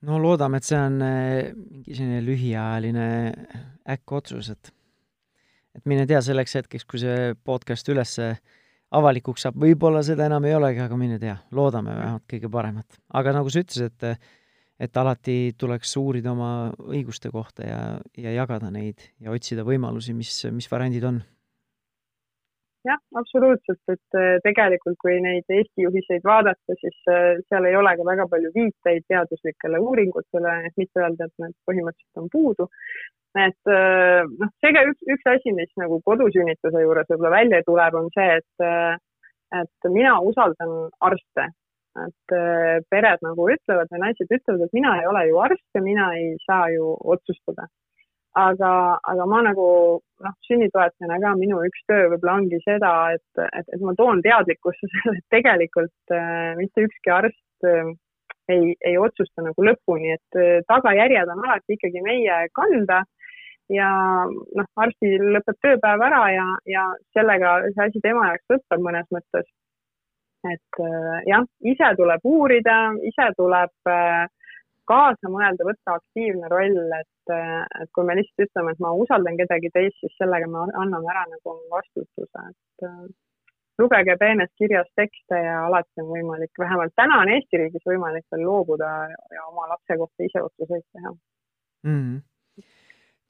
[0.07, 3.07] no loodame, et see on mingi selline lühiajaline
[3.97, 4.76] äkkotsus, et
[5.77, 8.17] et mine tea, selleks hetkeks, kui see podcast üles
[8.97, 12.99] avalikuks saab, võib-olla seda enam ei olegi, aga mine tea, loodame vähemalt kõige paremat.
[13.13, 14.35] aga nagu sa ütlesid, et
[14.77, 17.79] et alati tuleks uurida oma õiguste kohta ja,
[18.17, 21.17] ja jagada neid ja otsida võimalusi, mis, mis variandid on.
[22.85, 26.99] Jah, absoluutselt, et tegelikult kui neid Eesti juhiseid vaadata, siis
[27.49, 32.21] seal ei ole ka väga palju viiteid teaduslikele uuringutele, et mitte öelda, et need põhimõtteliselt
[32.21, 32.69] on puudu
[33.43, 37.97] et äh, noh, see ka üks, üks asi, mis nagu kodusünnituse juures võib-olla välja tuleb,
[37.99, 38.95] on see, et, äh,
[39.61, 40.75] et mina usaldan
[41.09, 41.49] arste.
[41.97, 45.81] et äh, pered nagu ütlevad või naised ütlevad, et mina ei ole ju arst ja
[45.81, 47.67] mina ei saa ju otsustada.
[48.37, 48.71] aga,
[49.11, 49.67] aga ma nagu
[50.23, 54.91] noh, sünnitoetajana ka minu üks töö võib-olla ongi seda, et, et, et ma toon teadlikkusse
[54.93, 57.89] selle, et tegelikult äh, mitte ükski arst äh,
[58.47, 63.01] ei, ei otsusta nagu lõpuni, et tagajärjed on alati ikkagi meie kanda
[63.73, 63.89] ja
[64.27, 69.47] noh, arstil lõpeb tööpäev ära ja, ja sellega see asi tema jaoks lõpeb mõnes mõttes.
[70.47, 72.77] et äh, jah, ise tuleb uurida,
[73.09, 74.27] ise tuleb äh,
[74.87, 79.39] kaasa mõelda, võtta aktiivne roll, et, äh, et kui me lihtsalt ütleme, et ma usaldan
[79.41, 82.87] kedagi teist, siis sellega me anname ära nagu vastutuse, et
[83.81, 88.47] lugege peenest kirjas tekste ja alati on võimalik, vähemalt täna on Eesti riigis võimalik veel
[88.47, 88.93] loobuda
[89.35, 91.99] ja oma lapse kohta ise otsuseid teha mm.
[91.99, 92.36] -hmm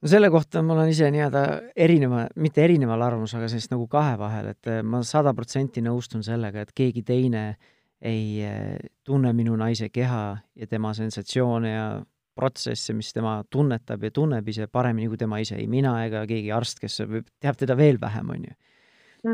[0.02, 1.44] no selle kohta ma olen ise nii-öelda
[1.76, 6.22] erineva, mitte erineval arvamusel, aga sellist nagu kahe vahel, et eh, ma sada protsenti nõustun
[6.26, 7.48] sellega, et keegi teine
[7.98, 11.88] ei eh, tunne minu naise keha ja tema sensatsioone ja
[12.38, 16.52] protsesse, mis tema tunnetab ja tunneb ise paremini kui tema ise, ei mina ega keegi
[16.54, 17.00] arst, kes
[17.42, 18.58] teab teda veel vähem, on ju.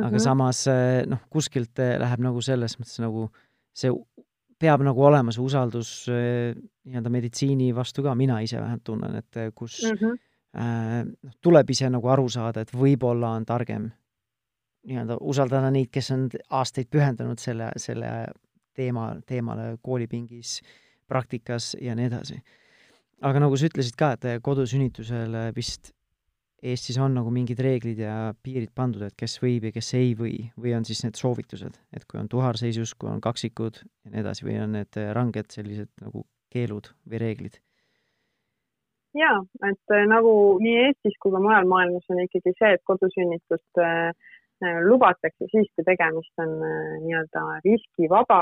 [0.00, 0.22] aga mhm.
[0.24, 3.28] samas eh, noh, kuskilt läheb nagu selles mõttes nagu
[3.76, 3.92] see
[4.64, 9.82] peab nagu olema see usaldus nii-öelda meditsiini vastu ka, mina ise vähemalt tunnen, et kus
[9.84, 10.22] mm -hmm
[10.54, 13.90] noh, tuleb ise nagu aru saada, et võib-olla on targem
[14.84, 18.10] nii-öelda usaldada neid, kes on aastaid pühendunud selle, selle
[18.76, 20.58] teema, teemale koolipingis,
[21.08, 22.38] praktikas ja nii edasi.
[23.24, 25.94] aga nagu sa ütlesid ka, et kodusünnitusel vist
[26.64, 30.46] Eestis on nagu mingid reeglid ja piirid pandud, et kes võib ja kes ei või,
[30.56, 34.46] või on siis need soovitused, et kui on tuharseisus, kui on kaksikud ja nii edasi,
[34.48, 37.60] või on need ranged sellised nagu keelud või reeglid
[39.18, 39.32] ja
[39.68, 44.10] et äh, nagu nii Eestis kui ka mujal maailmas on ikkagi see, et kodusünnitust äh,
[44.64, 46.56] äh, lubatakse siis, kui tegemist on
[47.04, 48.40] nii-öelda riskivaba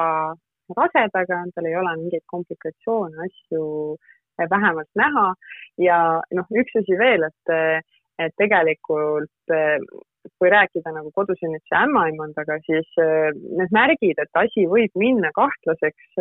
[0.76, 3.64] rasedaga, tal ei ole mingeid komplikatsioone, asju
[4.50, 5.26] vähemalt näha.
[5.82, 5.98] Ja
[6.34, 7.90] noh, üks asi veel, et,
[8.22, 9.52] et tegelikult
[10.38, 16.20] kui rääkida nagu kodusünnituse ämmaemandaga, siis need märgid, et asi võib minna kahtlaseks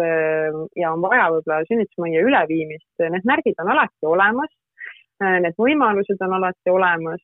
[0.80, 4.52] ja on vaja võib-olla sünnitusmajja üleviimist, need märgid on alati olemas.
[5.22, 7.22] Need võimalused on alati olemas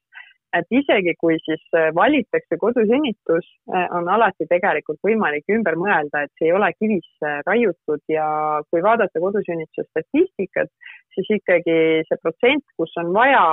[0.56, 6.32] et isegi kui siis äh, valitakse kodusünnitus, äh, on alati tegelikult võimalik ümber mõelda, et
[6.38, 8.28] see ei ole kivisse raiutud ja
[8.72, 10.72] kui vaadata kodusünnituse statistikat,
[11.16, 13.44] siis ikkagi see protsent, kus on vaja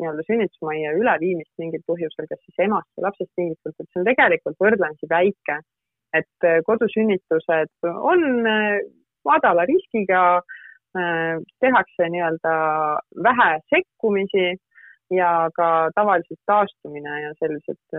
[0.00, 4.58] nii-öelda sünnitusmajja üleviimist mingil põhjusel, kas siis emast või lapsest tingitult, et see on tegelikult
[4.64, 5.60] võrdlemisi väike.
[6.18, 8.24] et äh, kodusünnitused on
[9.24, 10.42] madala riskiga,
[11.62, 12.54] tehakse nii-öelda
[13.22, 14.56] vähe sekkumisi
[15.14, 17.94] ja ka tavaliselt taastumine ja sellised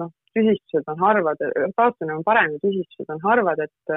[0.00, 1.44] noh, tüsistused on harvad,
[1.76, 3.92] taastumine on parem ja tüsistused on harvad, et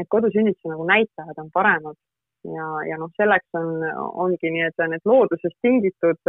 [0.00, 1.98] need kodusünnituse nagu näitajad on paremad
[2.44, 3.84] ja, ja noh, selleks on,
[4.24, 6.20] ongi nii-öelda need loodusest tingitud,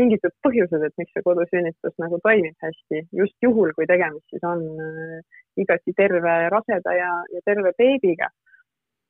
[0.00, 4.64] tingitud põhjused, et miks see kodusünnitus nagu toimib hästi, just juhul, kui tegemist siis on
[4.80, 8.30] äh, igati terve raseda ja, ja terve beebiga.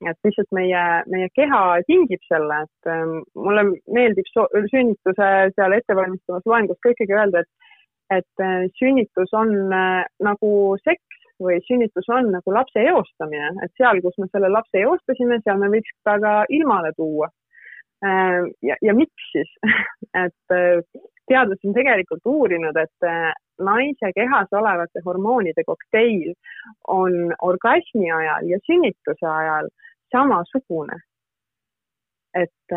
[0.03, 6.49] Et lihtsalt meie, meie keha tingib selle, et ähm, mulle meeldib so sünnituse seal ettevalmistavas
[6.51, 7.77] loengus ka ikkagi öelda, et,
[8.19, 10.51] et äh, sünnitus on äh, nagu
[10.83, 15.61] seks või sünnitus on nagu lapse eostamine, et seal, kus me selle lapse eostasime, seal
[15.63, 17.31] me võiks ta ka ilmale tuua
[18.05, 18.43] äh,.
[18.69, 19.53] ja, ja miks siis
[20.25, 20.83] et äh,
[21.31, 23.31] teadlased on tegelikult uurinud, et äh,
[23.63, 26.35] naise kehas olevate hormoonide kokteil
[26.89, 29.71] on orgasmi ajal ja sünnituse ajal
[30.13, 30.99] samasugune.
[32.33, 32.73] et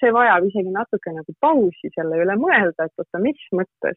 [0.00, 3.94] see vajab isegi natuke nagu pausi selle üle mõelda, et oota, mis mõttes.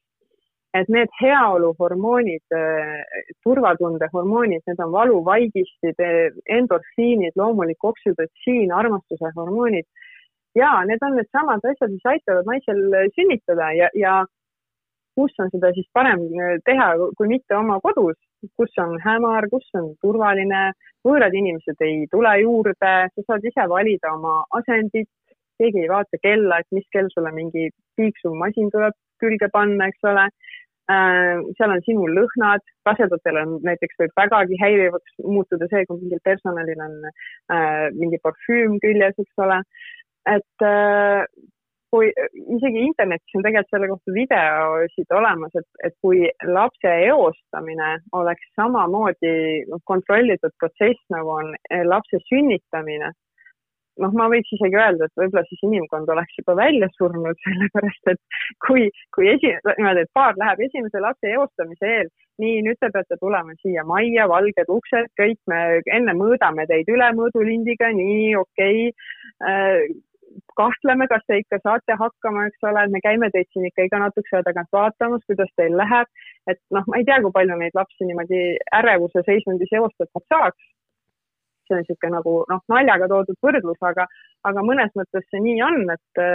[0.78, 6.04] Et need heaoluhormoonid, äh, turvatunde hormoonid, need on valuvaigistid,
[6.58, 9.88] endorfiinid, loomulik oksüdotsiin, armastuse hormoonid.
[10.56, 12.80] ja need on needsamad asjad, mis aitavad naisel
[13.16, 14.14] sünnitada ja, ja
[15.16, 16.24] kus on seda siis parem
[16.66, 18.18] teha, kui mitte oma kodus
[18.58, 20.72] kus on hämar, kus on turvaline,
[21.06, 25.10] võõrad inimesed ei tule juurde, sa saad ise valida oma asendit,
[25.60, 30.12] keegi ei vaata kella, et mis kell sulle mingi piiksuv masin tuleb külge panna, eks
[30.12, 30.48] ole äh,.
[30.90, 36.82] Seal on sinu lõhnad, rasedatel on näiteks võib vägagi häirivaks muutuda see, kui mingil personalil
[36.86, 39.62] on äh, mingi parfüüm küljes, eks ole.
[40.30, 41.26] et äh,
[41.94, 42.10] kui
[42.56, 49.34] isegi internetis on tegelikult selle kohta videosid olemas, et, et kui lapse eostamine oleks samamoodi
[49.90, 53.12] kontrollitud protsess, nagu on eh, lapse sünnitamine,
[54.04, 58.42] noh, ma võiks isegi öelda, et võib-olla siis inimkond oleks juba välja surnud, sellepärast et
[58.66, 63.20] kui, kui esi-, niimoodi, et paar läheb esimese lapse eostamise eel, nii, nüüd te peate
[63.22, 65.64] tulema siia majja, valged uksed, kõik me
[65.96, 69.18] enne mõõdame teid üle mõõdulindiga, nii okei okay.
[69.40, 69.86] Äh,
[70.60, 74.40] kahtleme, kas te ikka saate hakkama, eks ole, me käime teid siin ikka iga natukese
[74.40, 76.10] aja tagant vaatamas, kuidas teil läheb.
[76.52, 78.42] et noh, ma ei tea, kui palju neid lapsi niimoodi
[78.80, 80.70] ärevuse seisundis eostatud saaks.
[81.70, 84.08] See on niisugune nagu noh, naljaga toodud võrdlus, aga,
[84.50, 86.26] aga mõnes mõttes see nii on, et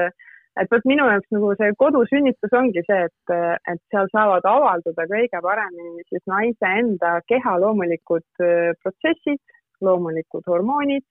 [0.63, 3.33] et vot minu jaoks nagu see kodusünnitus ongi see, et,
[3.73, 8.45] et seal saavad avalduda kõige paremini siis naise enda keha loomulikud
[8.85, 9.43] protsessid,
[9.83, 11.03] loomulikud hormoonid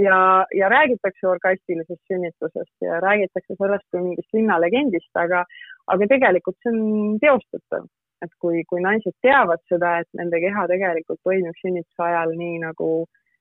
[0.00, 5.44] ja, ja räägitakse orgastilisest sünnitusest ja räägitakse sellest kui mingist linnalegendist, aga,
[5.92, 7.88] aga tegelikult see on teostatav.
[8.20, 12.88] et kui, kui naised teavad seda, et nende keha tegelikult toimib sünnituse ajal nii nagu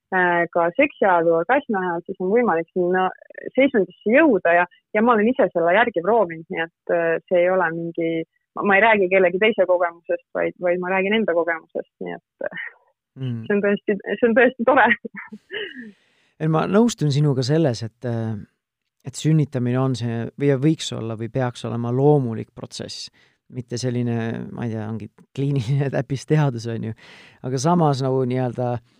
[0.10, 3.06] ka seksi ajal või orgasmi ajal, siis on võimalik sinna
[3.54, 4.65] seisundisse jõuda ja,
[4.98, 8.10] ja ma olen ise selle järgi proovinud, nii et äh, see ei ole mingi,
[8.58, 12.50] ma ei räägi kellegi teise kogemusest, vaid, vaid ma räägin enda kogemusest, nii et
[13.22, 13.39] mm.
[13.45, 14.88] see on tõesti, see on tõesti tore
[16.56, 18.12] ma nõustun sinuga selles, et,
[19.06, 23.12] et sünnitamine on see või võiks olla või peaks olema loomulik protsess,
[23.54, 24.15] mitte selline,
[24.54, 26.98] ma ei tea, ongi kliiniline täppisteadus, on ju.
[27.45, 28.95] aga samas nagu nii-öelda äh,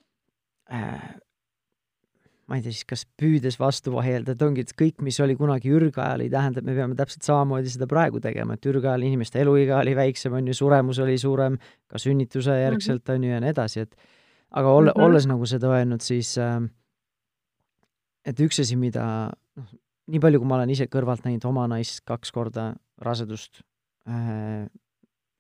[2.50, 5.70] ma ei tea siis, kas püüdes vastu vaielda, et ongi, et kõik, mis oli kunagi
[5.74, 9.78] ürgajal, ei tähenda, et me peame täpselt samamoodi seda praegu tegema, et ürgajal inimeste eluiga
[9.84, 13.86] oli väiksem, on ju, suremus oli suurem, ka sünnituse järgselt, on ju, ja nii edasi,
[13.86, 13.96] et
[14.50, 15.06] aga olle, -hmm.
[15.06, 16.58] olles nagu seda öelnud, siis äh,
[18.26, 19.72] et üks asi, mida noh,
[20.10, 23.62] nii palju, kui ma olen ise kõrvalt näinud oma naist kaks korda rasedust
[24.10, 24.65] äh,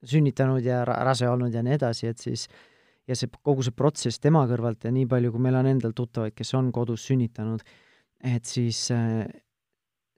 [0.05, 2.47] sünnitanud ja ra rase olnud ja nii edasi, et siis
[3.09, 6.35] ja see, kogu see protsess tema kõrvalt ja nii palju, kui meil on endal tuttavaid,
[6.37, 7.65] kes on kodus sünnitanud,
[8.29, 9.25] et siis äh,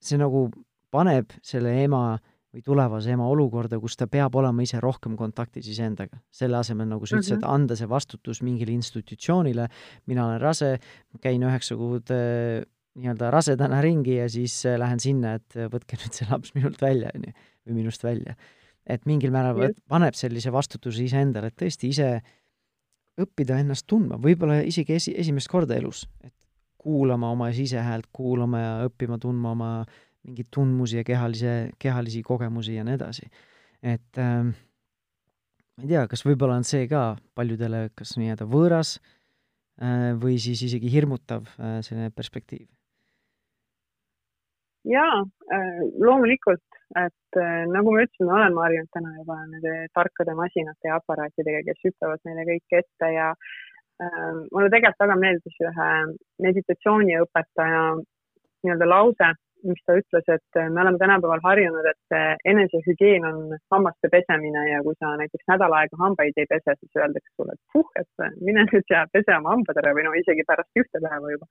[0.01, 0.49] see nagu
[0.91, 2.19] paneb selle ema
[2.51, 6.19] või tulevase ema olukorda, kus ta peab olema ise rohkem kontaktis iseendaga.
[6.31, 7.53] selle asemel, nagu sa ütlesid mm, -hmm.
[7.53, 9.67] anda see vastutus mingile institutsioonile,
[10.07, 10.79] mina olen rase,
[11.21, 12.65] käin üheksa kuud äh,
[12.99, 16.81] nii-öelda rasedana ringi ja siis äh, lähen sinna, et äh, võtke nüüd see laps minult
[16.81, 17.33] välja, on ju,
[17.67, 18.35] või minust välja.
[18.85, 22.21] et mingil määral paneb sellise vastutuse iseendale, et tõesti ise
[23.23, 26.33] õppida ennast tundma, võib-olla isegi esi, esimest korda elus, et
[26.81, 29.71] kuulama oma sisehäält, kuulama ja õppima tundma oma
[30.25, 33.29] mingeid tundmusi ja kehalise, kehalisi kogemusi ja nii edasi.
[33.81, 38.97] et äh, ma ei tea, kas võib-olla on see ka paljudele kas nii-öelda võõras
[39.81, 42.67] äh, või siis isegi hirmutav äh, selline perspektiiv?
[44.89, 45.17] Jaa
[45.53, 46.63] äh,, loomulikult,
[46.97, 51.61] et äh, nagu ma ütlesin, ma olen harjunud täna juba nende tarkade masinate ja aparaatidega,
[51.67, 55.91] kes ütlevad meile kõike ette ja äh, mulle tegelikult väga meeldis ühe
[56.47, 62.15] meditatsiooniõpetaja nii-öelda lause mis ta ütles, et me oleme tänapäeval harjunud, et
[62.49, 67.29] enesehügieen on hammaste pesemine ja kui sa näiteks nädal aega hambaid ei pese, siis öeldakse
[67.35, 70.81] sulle, et puh, et mine nüüd ja pese oma hambad ära või no isegi pärast
[70.83, 71.49] ühte päeva juba.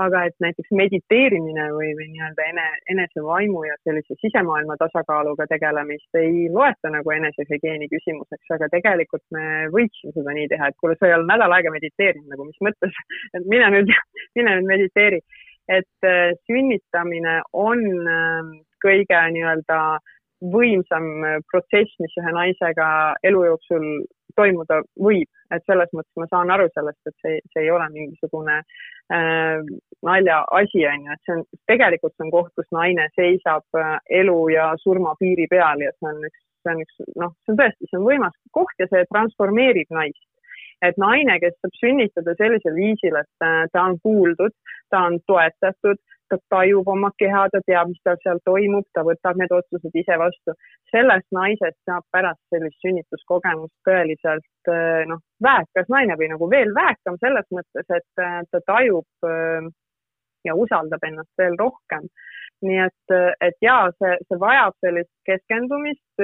[0.00, 6.48] Aga et näiteks mediteerimine või, või nii-öelda ene, enesevaimu ja sellise sisemaailma tasakaaluga tegelemist ei
[6.52, 11.16] loeta nagu enesehügieeni küsimuseks, aga tegelikult me võiksime seda nii teha, et kuule, sa ei
[11.18, 13.02] ole nädal aega mediteerinud nagu, mis mõttes,
[13.38, 13.94] et mine nüüd,
[14.38, 15.22] mine nüüd mediteeri.
[15.64, 18.50] Et äh, sünnitamine on ähm,
[18.84, 19.78] kõige nii-öelda
[20.52, 22.88] võimsam äh, protsess, mis ühe naisega
[23.26, 23.86] elu jooksul
[24.36, 28.60] toimuda võib, et selles mõttes ma saan aru sellest, et see, see ei ole mingisugune
[28.60, 29.62] äh,
[30.06, 34.38] naljaasi, on ju, et see on, tegelikult see on koht, kus naine seisab äh, elu
[34.54, 37.90] ja surma piiri peal ja see on üks, see on üks, noh, see on tõesti,
[37.90, 40.24] see on võimas koht ja see transformeerib naist.
[40.84, 44.52] Et naine, kes saab sünnitada sellisel viisil, et äh, ta on kuuldud,
[44.92, 46.00] ta on toetatud,
[46.34, 50.18] ta tajub oma keha, ta teab, mis tal seal toimub, ta võtab need otsused ise
[50.20, 50.56] vastu.
[50.90, 57.18] sellest naisest saab pärast sellist sünnituskogemust tõeliselt äh, noh, väekas naine või nagu veel väekam
[57.22, 59.06] selles mõttes, et äh, ta tajub
[60.44, 62.08] ja usaldab ennast veel rohkem.
[62.64, 63.12] nii et,
[63.44, 66.22] et jaa, see, see vajab sellist keskendumist,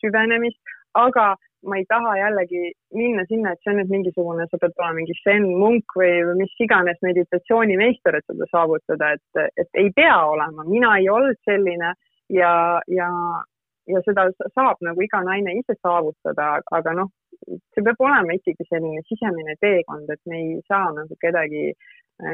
[0.00, 0.60] süvenemist,
[0.96, 1.34] aga
[1.68, 5.16] ma ei taha jällegi minna sinna, et see on nüüd mingisugune, sa pead olema mingi
[5.22, 10.96] zen-munk või, või mis iganes meditatsioonimeister, et seda saavutada, et, et ei pea olema, mina
[10.98, 11.94] ei olnud selline
[12.34, 12.52] ja,
[12.90, 13.08] ja,
[13.94, 17.12] ja seda saab nagu iga naine ise saavutada, aga noh,
[17.46, 21.90] see peab olema ikkagi selline sisemine teekond, et me ei saa nagu kedagi äh,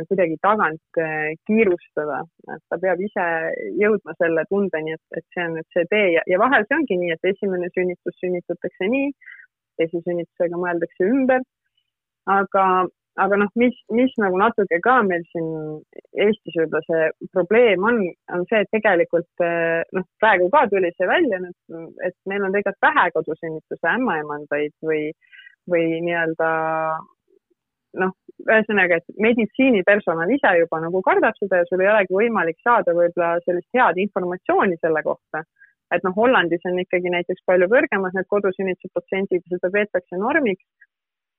[0.08, 2.22] kuidagi tagant äh, kiirustada,
[2.54, 3.24] et ta peab ise
[3.80, 6.98] jõudma selle tundeni, et, et see on nüüd see tee ja, ja vahel see ongi
[7.00, 9.10] nii, et esimene sünnitus sünnitatakse nii,
[9.78, 11.44] teise sünnitusega mõeldakse ümber.
[12.28, 12.64] aga,
[13.24, 15.48] aga noh, mis, mis nagu natuke ka meil siin
[16.24, 18.02] Eestis võib-olla see probleem on,
[18.34, 21.40] on see, et tegelikult eh, noh, praegu ka tuli see välja,
[22.04, 25.06] et meil on tegelikult vähe kodusünnituse ämmaemandaid või,
[25.72, 26.50] või nii-öelda
[27.96, 28.12] noh,
[28.44, 33.38] ühesõnaga, et meditsiinipersonal ise juba nagu kardab seda ja sul ei olegi võimalik saada võib-olla
[33.46, 35.44] sellist head informatsiooni selle kohta.
[35.94, 40.66] et noh, Hollandis on ikkagi näiteks palju kõrgemad need kodusünnituse protsendid seda peetakse normiks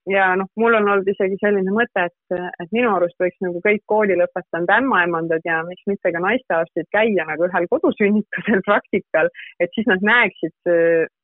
[0.10, 3.84] ja noh, mul on olnud isegi selline mõte, et, et minu arust võiks nagu kõik
[3.92, 9.90] kooli lõpetanud ämmaemandad ja miks mitte ka naistearstid käia nagu ühel kodusünnitusel praktikal, et siis
[9.92, 10.74] nad näeksid,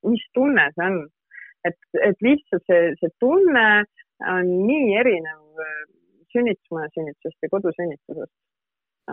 [0.10, 1.04] mis tunne see on.
[1.66, 3.68] et, et lihtsalt see, see tunne
[4.24, 5.64] on nii erinev
[6.34, 8.34] sünnitusmaja sünnitusest ja kodusünnitusest.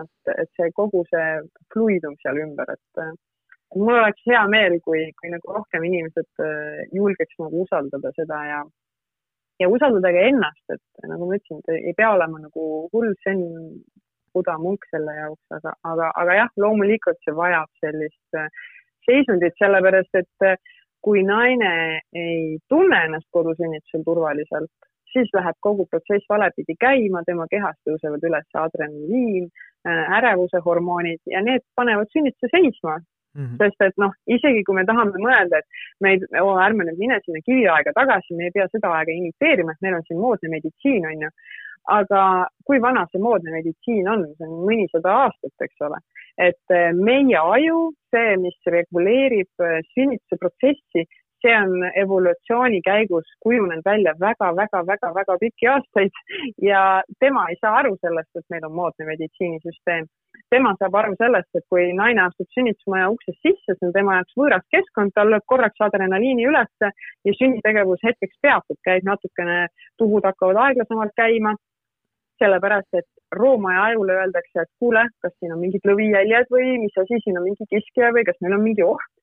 [0.00, 1.26] et, et see kogu see
[1.72, 3.02] fluidum seal ümber, et
[3.74, 6.44] mul oleks hea meel, kui, kui nagu rohkem inimesed
[6.96, 8.62] julgeks nagu usaldada seda ja
[9.60, 13.42] ja usaldada ka ennast, et nagu ma ütlesin, et ei pea olema nagu hull zen
[14.34, 18.48] buda munk selle jaoks, aga, aga, aga jah, loomulikult see vajab sellist äh,
[19.08, 20.56] seisundit, sellepärast et äh,
[21.04, 21.72] kui naine
[22.16, 24.72] ei tunne ennast kodusünnitusel turvaliselt,
[25.12, 29.48] siis läheb kogu protsess valepidi käima, tema kehas tõusevad üles adrenaliin,
[29.88, 32.98] äh, ärevuse hormoonid ja need panevad sünnituse seisma
[33.34, 33.56] Mm -hmm.
[33.60, 35.68] sest et noh, isegi kui me tahame mõelda, et
[36.00, 39.72] me ei oh,, ärme nüüd mine sinna kiviaega tagasi, me ei pea seda aega imiteerima,
[39.72, 41.30] et meil on siin moodne meditsiin, on ju.
[41.98, 42.20] aga
[42.66, 45.98] kui vana see moodne meditsiin on, see on mõnisada aastat, eks ole.
[46.48, 47.80] et eh, meie aju,
[48.12, 51.08] see, mis reguleerib eh, sünnituse protsessi,
[51.42, 51.72] see on
[52.04, 56.12] evolutsiooni käigus kujunenud välja väga-väga-väga-väga pikki aastaid
[56.62, 60.06] ja tema ei saa aru sellest, et meil on moodne meditsiinisüsteem.
[60.50, 64.38] tema saab aru sellest, et kui naine astub sünnitusmaja uksest sisse, see on tema jaoks
[64.40, 66.90] võõras keskkond, tal lööb korraks adrenaliini ülesse
[67.28, 69.66] ja sünnitegevus hetkeks peatub, käib natukene,
[70.00, 71.54] tuhud hakkavad aeglasemalt käima
[72.42, 77.20] sellepärast, et roomaja ajule öeldakse, et kuule, kas siin on mingid lõvijäljed või mis asi,
[77.24, 79.21] siin on mingi kiskja või kas meil on mingi oht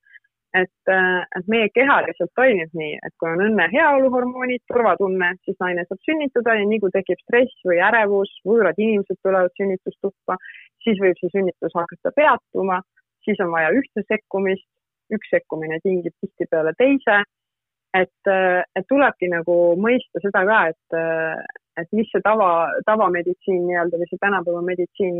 [0.53, 5.57] et, äh, et meie keha lihtsalt toimib nii, et kui on õnne heaoluhormoonid, turvatunne, siis
[5.61, 10.39] naine saab sünnitada ja nii kui tekib stress või ärevus, võõrad inimesed tulevad sünnitustuppa,
[10.85, 12.81] siis võib see sünnitus hakata peatuma,
[13.25, 14.65] siis on vaja ühte sekkumist,
[15.13, 17.23] üks sekkumine tingib tihtipeale teise.
[17.89, 21.39] et, äh, et tulebki nagu mõista seda ka, et, äh,
[21.81, 25.15] et mis see tava, tavameditsiin nii-öelda või see tänapäeva meditsiin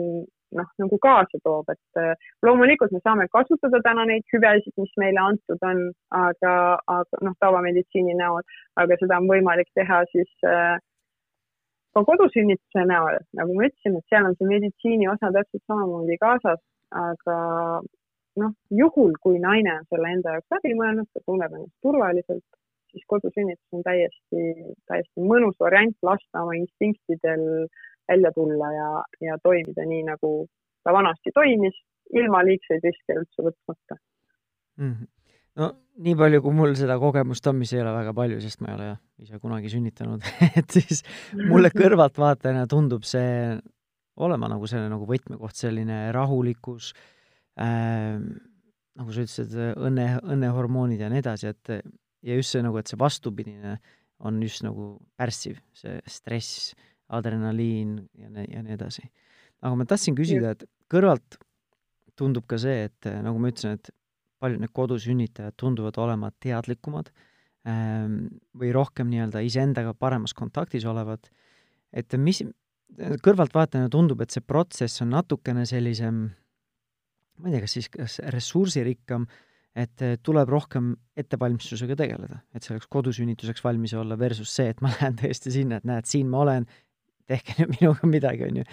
[0.57, 5.21] noh, nagu kaasa toob, et äh, loomulikult me saame kasutada täna neid hüvesid, mis meile
[5.23, 5.83] antud on,
[6.19, 6.53] aga,
[6.97, 8.45] aga noh, tavameditsiini näol,
[8.81, 10.77] aga seda on võimalik teha siis äh,
[11.93, 16.61] ka kodusünnituse näol, nagu ma ütlesin, et seal on see meditsiini osa täpselt samamoodi kaasas,
[16.95, 17.37] aga
[18.41, 22.45] noh, juhul kui naine on selle enda jaoks läbi mõelnud, ta tunneb ennast turvaliselt,
[22.93, 24.45] siis kodusünnitus on täiesti,
[24.89, 27.43] täiesti mõnus variant lasta oma instinktidel
[28.09, 28.89] välja tulla ja,
[29.29, 30.33] ja toimida nii, nagu
[30.83, 31.77] ta vanasti toimis,
[32.15, 33.97] ilma liigseid riske üldse võtmata
[34.79, 34.91] mm.
[34.91, 35.07] -hmm.
[35.61, 35.71] no
[36.05, 38.77] nii palju, kui mul seda kogemust on, mis ei ole väga palju, sest ma ei
[38.77, 38.89] ole
[39.25, 40.25] ise kunagi sünnitanud
[40.59, 41.03] et siis
[41.49, 43.57] mulle kõrvaltvaatajana tundub see
[44.19, 46.91] olema nagu selline nagu võtmekoht, selline rahulikkus
[47.59, 48.19] äh,,
[48.99, 51.71] nagu sa ütlesid, õnne, õnnehormoonid ja nii edasi, et
[52.25, 53.77] ja just see nagu, et see vastupidine
[54.27, 56.73] on just nagu pärssiv, see stress,
[57.09, 59.05] adrenaliin ja nii, ja nii edasi.
[59.61, 61.39] aga ma tahtsin küsida, et kõrvalt
[62.19, 63.91] tundub ka see, et nagu ma ütlesin, et
[64.39, 67.11] paljud need kodusünnitajad tunduvad olema teadlikumad
[67.67, 68.21] ähm,
[68.55, 71.27] või rohkem nii-öelda iseendaga paremas kontaktis olevad,
[71.91, 72.41] et mis,
[73.25, 76.27] kõrvaltvaatajana tundub, et see protsess on natukene sellisem,
[77.39, 79.27] ma ei tea, kas siis, kas ressursirikkam
[79.77, 84.91] et eh, tuleb rohkem ettevalmistusega tegeleda, et selleks kodusünnituseks valmis olla versus see, et ma
[84.95, 86.67] lähen tõesti sinna, et näed, siin ma olen,
[87.29, 88.67] tehke nüüd minuga midagi, on ju,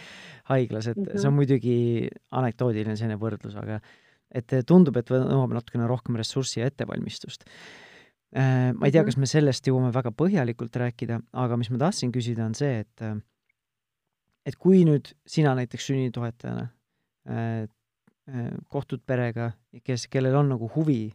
[0.51, 1.19] haiglas, et mm -hmm.
[1.19, 1.41] see on mhm.
[1.43, 1.79] muidugi
[2.41, 3.81] anekdoodiline selline võrdlus, aga
[4.31, 7.45] et tundub, et nõuab natukene rohkem ressurssi ja ettevalmistust.
[8.37, 9.07] Eh, ma ei tea, mhm.
[9.07, 13.03] kas me sellest jõuame väga põhjalikult rääkida, aga mis ma tahtsin küsida, on see, et
[14.47, 16.69] et kui nüüd sina näiteks sünnitoetajana
[18.27, 19.53] Äh, kohtud perega,
[19.87, 21.13] kes, kellel on nagu huvi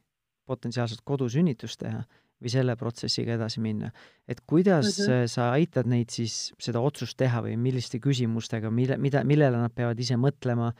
[0.47, 2.05] potentsiaalselt kodusünnitust teha
[2.41, 3.91] või selle protsessiga edasi minna,
[4.27, 5.31] et kuidas mm -hmm.
[5.31, 9.99] sa aitad neid siis seda otsust teha või milliste küsimustega, mille, mida, millele nad peavad
[9.99, 10.71] ise mõtlema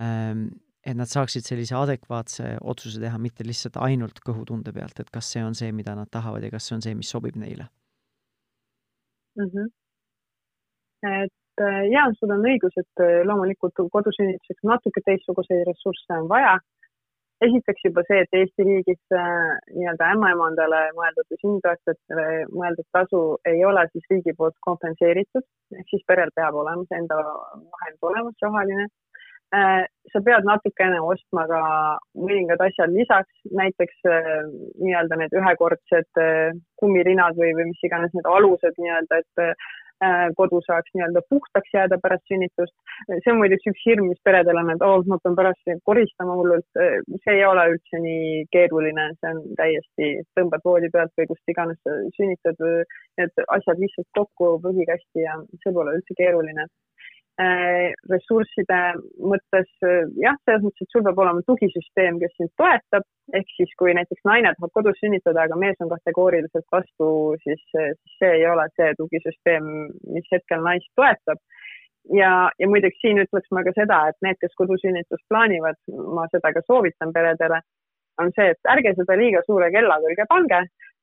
[0.00, 0.48] ähm,,
[0.84, 5.44] et nad saaksid sellise adekvaatse otsuse teha, mitte lihtsalt ainult kõhutunde pealt, et kas see
[5.44, 7.68] on see, mida nad tahavad ja kas see on see, mis sobib neile
[9.36, 9.48] mm?
[9.48, 9.70] -hmm.
[11.22, 11.32] et
[11.62, 16.56] Äh, jaa, sul on õigus, et äh, loomulikult kodusünnituseks natuke teistsuguseid ressursse on vaja.
[17.42, 23.64] Esiteks juba see, et Eesti riigis äh, nii-öelda ämmaemandale mõeldud või sünnitoetajatele mõeldud tasu ei
[23.68, 25.46] ole siis riigi poolt kompenseeritud,
[25.78, 28.90] ehk siis perel peab olema see enda vahend olemas, rahaline.
[30.10, 31.58] Sa pead natukene ostma ka
[32.18, 36.18] mõningad asjad lisaks, näiteks nii-öelda need ühekordsed
[36.80, 39.83] kummirinad või, või mis iganes need alused nii-öelda, et Äh,
[40.38, 42.74] kodu saaks nii-öelda puhtaks jääda pärast sünnitust.
[43.08, 46.36] see on muideks üks hirm, mis peredel on, et oo oh,, ma pean pärast koristama
[46.40, 46.68] hullult.
[47.24, 51.92] see ei ole üldse nii keeruline, see on täiesti, tõmbad voodi pealt või kust iganes
[52.16, 52.64] sünnitad,
[53.20, 56.93] need asjad lihtsalt kokku prügikasti ja see pole üldse keeruline Äh,
[57.40, 58.80] ressursside
[59.18, 63.72] mõttes äh, jah, selles mõttes, et sul peab olema tugisüsteem, kes sind toetab, ehk siis
[63.80, 67.08] kui näiteks naine tahab kodus sünnitada, aga mees on kategooriliselt vastu,
[67.42, 69.66] siis, siis see ei ole see tugisüsteem,
[70.14, 71.42] mis hetkel naist toetab.
[72.14, 72.30] ja,
[72.60, 75.80] ja muideks siin ütleks ma ka seda, et need, kes kodusünnitust plaanivad,
[76.14, 77.62] ma seda ka soovitan peredele,
[78.22, 80.60] on see, et ärge seda liiga suure kella külge pange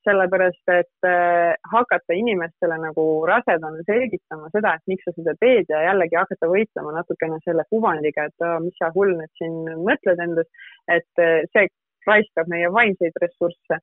[0.07, 5.83] sellepärast et äh, hakata inimestele nagu rasedana selgitama seda, et miks sa seda teed ja
[5.89, 10.51] jällegi hakata võitlema natukene selle kuvandiga, et mis sa hull nüüd siin mõtled endast,
[10.89, 11.69] et äh, see
[12.07, 13.77] raiskab meie vaimseid ressursse.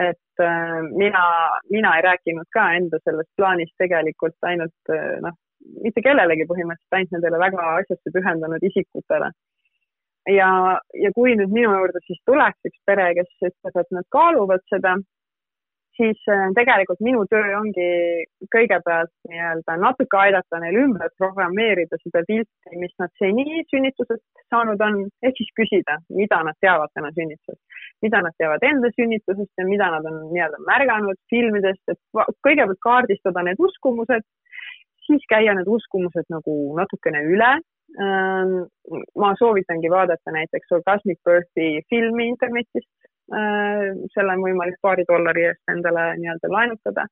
[0.00, 1.24] et äh, mina,
[1.70, 5.34] mina ei rääkinud ka enda sellest plaanist tegelikult ainult äh, noh,
[5.82, 9.32] mitte kellelegi põhimõtteliselt, ainult nendele väga asjasse pühendunud isikutele
[10.30, 10.50] ja,
[11.02, 14.96] ja kui nüüd minu juurde siis tuleks üks pere, kes ütleb, et nad kaaluvad seda
[15.96, 17.88] siis äh, tegelikult minu töö ongi
[18.54, 25.04] kõigepealt nii-öelda natuke aidata neil ümber programmeerida seda pilti, mis nad seni sünnitusest saanud on,
[25.26, 27.62] ehk siis küsida, mida nad teavad täna sünnitusest,
[28.04, 32.00] mida nad teavad enda sünnitusest ja mida nad on nii-öelda märganud filmidest, et
[32.46, 34.26] kõigepealt kaardistada need uskumused,
[35.06, 37.56] siis käia need uskumused nagu natukene üle.
[38.02, 38.54] Ähm,
[39.14, 42.90] ma soovitangi vaadata näiteks Orgasmic Birthi filmi internetist,
[43.26, 47.06] selle on võimalik paari dollari eest endale nii-öelda laenutada.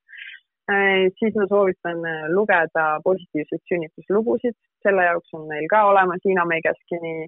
[0.71, 4.55] Äh, siis ma soovitan äh, lugeda positiivseid sünnituslugusid,
[4.85, 7.27] selle jaoks on meil ka olemas Hiina Meigeskini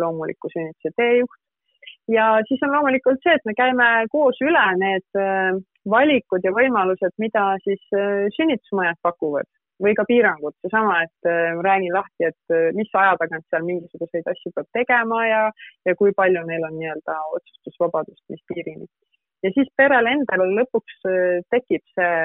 [0.00, 1.42] loomuliku sünnituse teejuht.
[2.08, 5.20] ja siis on loomulikult see, et me käime koos üle need
[5.92, 7.82] valikud ja võimalused, mida siis
[8.36, 9.48] sünnitusmajad pakuvad
[9.82, 14.26] või ka piirangud, seesama, et äh, räägin lahti, et äh, mis aja tagant seal mingisuguseid
[14.32, 15.42] asju peab tegema ja,
[15.86, 18.88] ja kui palju neil on nii-öelda otsustusvabadust, mis piirini.
[19.46, 22.18] ja siis perel endal lõpuks äh, tekib see,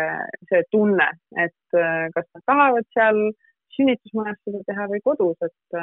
[0.49, 1.10] see tunne,
[1.45, 1.80] et
[2.16, 3.22] kas nad tahavad seal
[3.74, 5.80] sünnitusmajas seda teha või kodus, et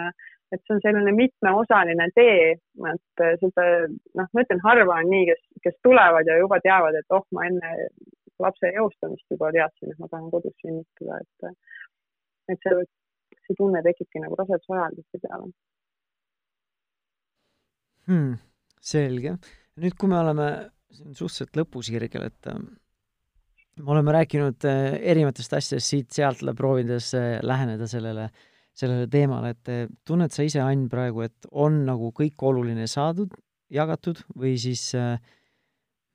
[0.51, 2.57] et see on selline mitmeosaline tee,
[2.91, 3.67] et seda
[4.19, 7.45] noh, ma ütlen, harva on nii, kes, kes tulevad ja juba teavad, et oh, ma
[7.47, 7.71] enne
[8.43, 11.55] lapse eostamist juba teadsin, et ma tahan kodus sünnitada, et
[12.55, 12.85] et see,
[13.47, 15.51] see tunne tekibki nagu raseduse ajal tihtipeale
[18.11, 18.37] hmm,.
[18.93, 19.37] selge.
[19.81, 20.47] nüüd, kui me oleme
[20.91, 22.63] suhteliselt lõpusirgel, et äh,
[23.81, 28.31] me oleme rääkinud äh, erinevatest asjadest siit-sealt, proovides äh, läheneda sellele,
[28.77, 33.33] sellele teemale, et tunned sa ise, Ann, praegu, et on nagu kõik oluline saadud,
[33.71, 35.17] jagatud või siis äh,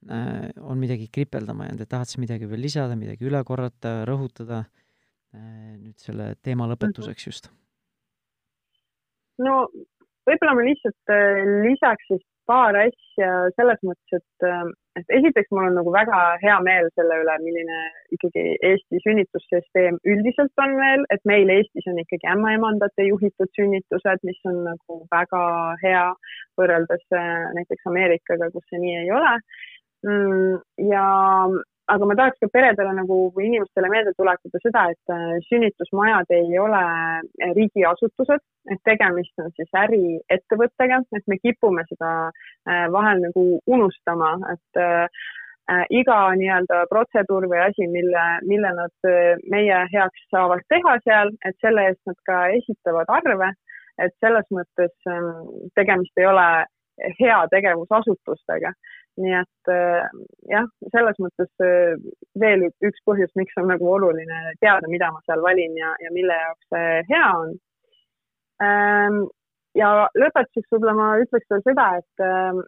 [0.06, 5.76] on midagi kripeldama jäänud, et tahad sa midagi veel lisada, midagi üle korrata, rõhutada äh,
[5.80, 7.50] nüüd selle teema lõpetuseks just?
[9.42, 9.66] no
[10.30, 11.16] võib-olla ma lihtsalt
[11.66, 14.64] lisaks siis paar asja selles mõttes, et, äh,
[15.00, 17.80] et esiteks mul on nagu väga hea meel selle üle, milline
[18.16, 24.42] ikkagi Eesti sünnitussüsteem üldiselt on veel, et meil Eestis on ikkagi ämmaemandate juhitud sünnitused, mis
[24.52, 25.46] on nagu väga
[25.84, 26.06] hea
[26.60, 29.38] võrreldes äh, näiteks Ameerikaga, kus see nii ei ole.
[30.06, 30.60] Mm,
[30.92, 31.06] ja
[31.94, 36.60] aga ma tahaks ka peredele nagu või inimestele meelde tuletada seda, et äh, sünnitusmajad ei
[36.62, 38.44] ole äh, riigiasutused,
[38.74, 44.86] et tegemist on siis äriettevõttega, et me kipume seda äh, vahel nagu unustama, et
[45.98, 49.08] iga nii-öelda protseduur või asi, mille, mille nad
[49.50, 53.48] meie heaks saavad teha seal, et selle eest nad ka esitavad arve,
[53.98, 55.32] et selles mõttes ähm,
[55.74, 56.46] tegemist ei ole
[57.18, 58.76] heategevusasutustega
[59.22, 60.04] nii et äh,
[60.52, 61.96] jah, selles mõttes äh,
[62.42, 66.38] veel üks põhjus, miks on nagu oluline teada, mida ma seal valin ja, ja mille
[66.42, 67.58] jaoks see hea on.
[68.66, 69.20] Ähm,
[69.80, 72.62] ja lõpetuseks võib-olla ma ütleks veel seda, et, ähm,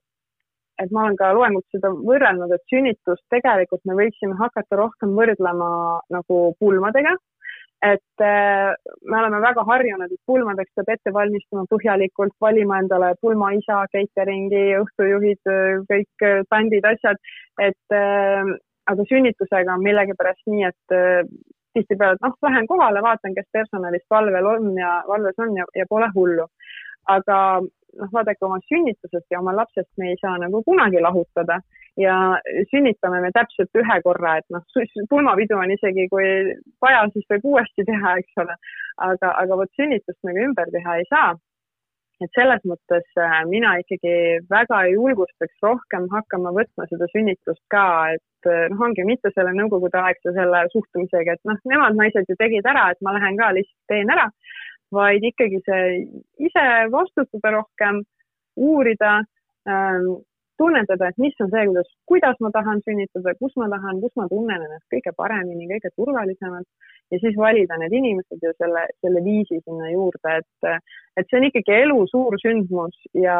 [0.83, 5.71] et ma olen ka loengut seda võrrelnud, et sünnitust tegelikult me võiksime hakata rohkem võrdlema
[6.13, 7.15] nagu pulmadega
[7.85, 8.73] et äh,
[9.05, 15.51] me oleme väga harjunud, et pulmadeks peab ette valmistuma põhjalikult, valima endale pulmaisa, catering'i, õhtujuhid,
[15.91, 17.21] kõik bändid, asjad,
[17.61, 18.55] et äh,
[18.87, 21.21] aga sünnitusega on millegipärast nii, et äh,
[21.77, 25.85] tihtipeale, et noh, lähen kohale, vaatan, kes personalist valvel on ja valves on ja, ja
[25.89, 26.47] pole hullu.
[27.07, 27.39] Aga
[27.97, 31.59] noh, vaadake oma sünnitusest ja oma lapsest me ei saa nagu kunagi lahutada
[31.97, 32.15] ja
[32.71, 34.63] sünnitame me täpselt ühe korra, et noh,
[35.11, 36.29] pulmapidu on isegi, kui
[36.83, 38.55] vaja, siis võib uuesti teha, eks ole.
[39.09, 41.35] aga, aga vot sünnitust nagu ümber teha ei saa.
[42.17, 44.13] et selles mõttes äh, mina ikkagi
[44.49, 47.83] väga julgustaks rohkem hakkama võtma seda sünnitust ka,
[48.15, 52.65] et äh, noh, ongi mitte selle nõukogudeaegse selle suhtumisega, et noh, nemad naised ju tegid
[52.65, 54.25] ära, et ma lähen ka lihtsalt teen ära,
[54.93, 55.87] vaid ikkagi see
[56.47, 58.01] ise vastutada rohkem,
[58.57, 59.19] uurida
[59.69, 60.17] ähm,
[60.57, 64.25] tunnetada, et mis on see, kuidas, kuidas ma tahan sünnitada, kus ma tahan, kus ma
[64.31, 66.67] tunnen ennast kõige paremini, kõige turvalisemalt
[67.13, 70.71] ja siis valida need inimesed ja selle, selle viisi sinna juurde, et,
[71.19, 73.37] et see on ikkagi elu suur sündmus ja,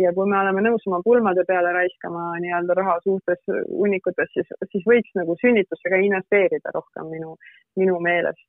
[0.00, 4.88] ja kui me oleme nõus oma pulmade peale raiskama nii-öelda raha suurtes hunnikutes, siis, siis
[4.88, 7.36] võiks nagu sünnitusse ka investeerida rohkem minu,
[7.76, 8.48] minu meelest.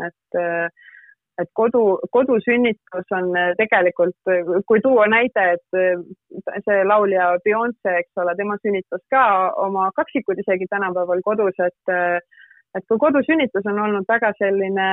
[0.00, 0.70] et äh,
[1.38, 6.02] et kodu, kodusünnitus on äh, tegelikult, äh, kui tuua näide, et äh,
[6.66, 9.24] see laulja Beyonce, eks ole, tema sünnitas ka
[9.64, 11.94] oma kaksikud isegi tänapäeval kodus, et
[12.78, 14.90] et kui kodusünnitus on olnud väga selline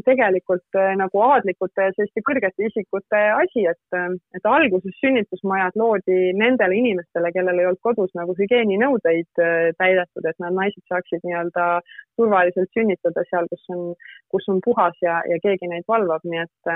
[0.00, 6.32] tegelikult äh, nagu aadlikute ja selliste kõrgete isikute asi, et, äh, et alguses sünnitusmajad loodi
[6.38, 11.68] nendele inimestele, kellel ei olnud kodus nagu hügieeninõudeid äh, täidetud, et nad naised saaksid nii-öelda
[12.16, 13.84] turvaliselt sünnitada seal, kus on,
[14.32, 16.74] kus on puhas ja, ja keegi neid valvab, nii et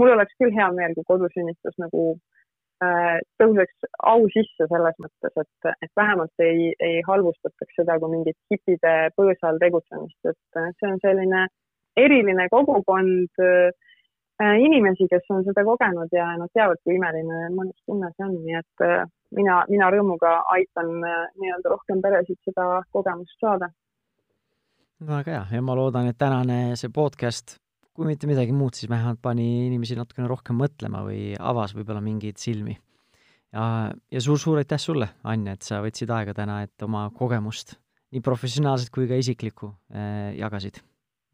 [0.00, 2.12] mul oleks küll hea meel, kui kodusünnitus nagu
[3.38, 8.94] tõuseks au sisse selles mõttes, et, et vähemalt ei, ei halvustataks seda kui mingit hipide
[9.14, 11.44] põõsal tegutsemist, et see on selline
[11.96, 13.70] eriline kogukond äh,
[14.58, 18.58] inimesi, kes on seda kogenud ja nad teavad, kui imeline mõnus tunne see on, nii
[18.60, 19.04] et äh,
[19.36, 23.70] mina, mina rõõmuga aitan äh, nii-öelda rohkem peresid seda kogemust saada.
[25.02, 27.58] väga hea ja ma loodan, et tänane see podcast,
[27.92, 32.40] kui mitte midagi muud, siis vähemalt pani inimesi natukene rohkem mõtlema või avas võib-olla mingeid
[32.40, 32.78] silmi.
[33.52, 37.76] ja, ja suur-suur aitäh sulle, Anja, et sa võtsid aega täna, et oma kogemust,
[38.12, 40.80] nii professionaalset kui ka isiklikku äh, jagasid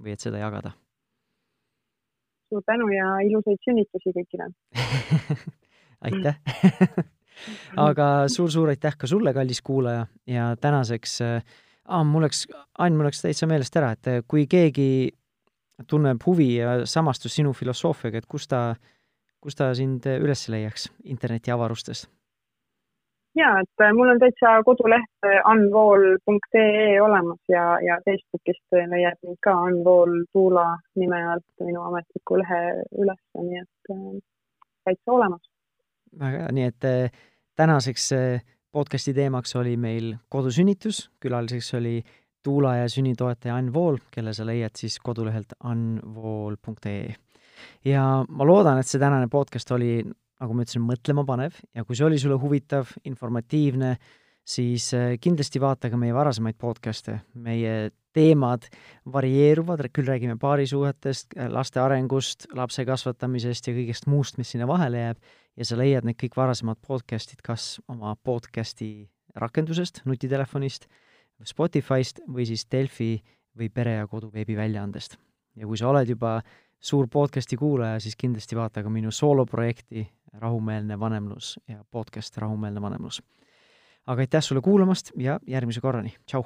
[0.03, 0.75] või et seda jagada?
[2.49, 4.51] suur tänu ja ilusaid sünnitusi kõigile
[6.09, 6.39] aitäh
[7.89, 11.43] aga suur-suur aitäh ka sulle, kallis kuulaja, ja tänaseks äh,,
[12.05, 12.47] mul läks,
[12.79, 14.89] Ain, mul läks täitsa meelest ära, et äh, kui keegi
[15.89, 18.63] tunneb huvi ja samastust sinu filosoofiaga, et kus ta,
[19.41, 22.09] kus ta sind üles leiaks interneti avarustes?
[23.39, 29.55] Ja et äh, mul on täitsa koduleht unvool.ee olemas ja, ja Facebookist leiad mind ka
[29.69, 30.67] Unvool Tuula
[30.99, 32.61] nime alt minu ametliku lehe
[32.99, 34.05] üles, nii et äh,
[34.85, 35.43] täitsa olemas.
[36.21, 37.27] väga hea, nii et äh,
[37.57, 38.11] tänaseks
[38.73, 42.01] podcasti teemaks oli meil kodusünnitus, külaliseks oli
[42.45, 47.15] Tuula ja sünnitoetaja Ann Vool, kelle sa leiad siis kodulehelt unvool.ee.
[47.85, 49.99] ja ma loodan, et see tänane podcast oli
[50.39, 53.97] nagu ma ütlesin, mõtlemapanev ja kui see oli sulle huvitav, informatiivne,
[54.49, 57.19] siis äh, kindlasti vaata ka meie varasemaid podcast'e.
[57.35, 58.65] meie teemad
[59.13, 65.05] varieeruvad, küll räägime paarisuhetest, äh, laste arengust, lapse kasvatamisest ja kõigest muust, mis sinna vahele
[65.05, 65.21] jääb,
[65.57, 69.09] ja sa leiad need kõik varasemad podcast'id kas oma podcast'i
[69.39, 70.89] rakendusest, nutitelefonist,
[71.47, 73.19] Spotify'st või siis Delfi
[73.59, 75.19] või Pere ja Kodu veebiväljaandest.
[75.59, 76.39] ja kui sa oled juba
[76.81, 80.07] suur podcast'i kuulaja, siis kindlasti vaata ka minu sooloprojekti
[80.39, 83.23] rahumeelne vanemlus ja podcast Rahumeelne vanemlus.
[84.07, 86.45] aga aitäh sulle kuulamast ja järgmise korrani, tšau!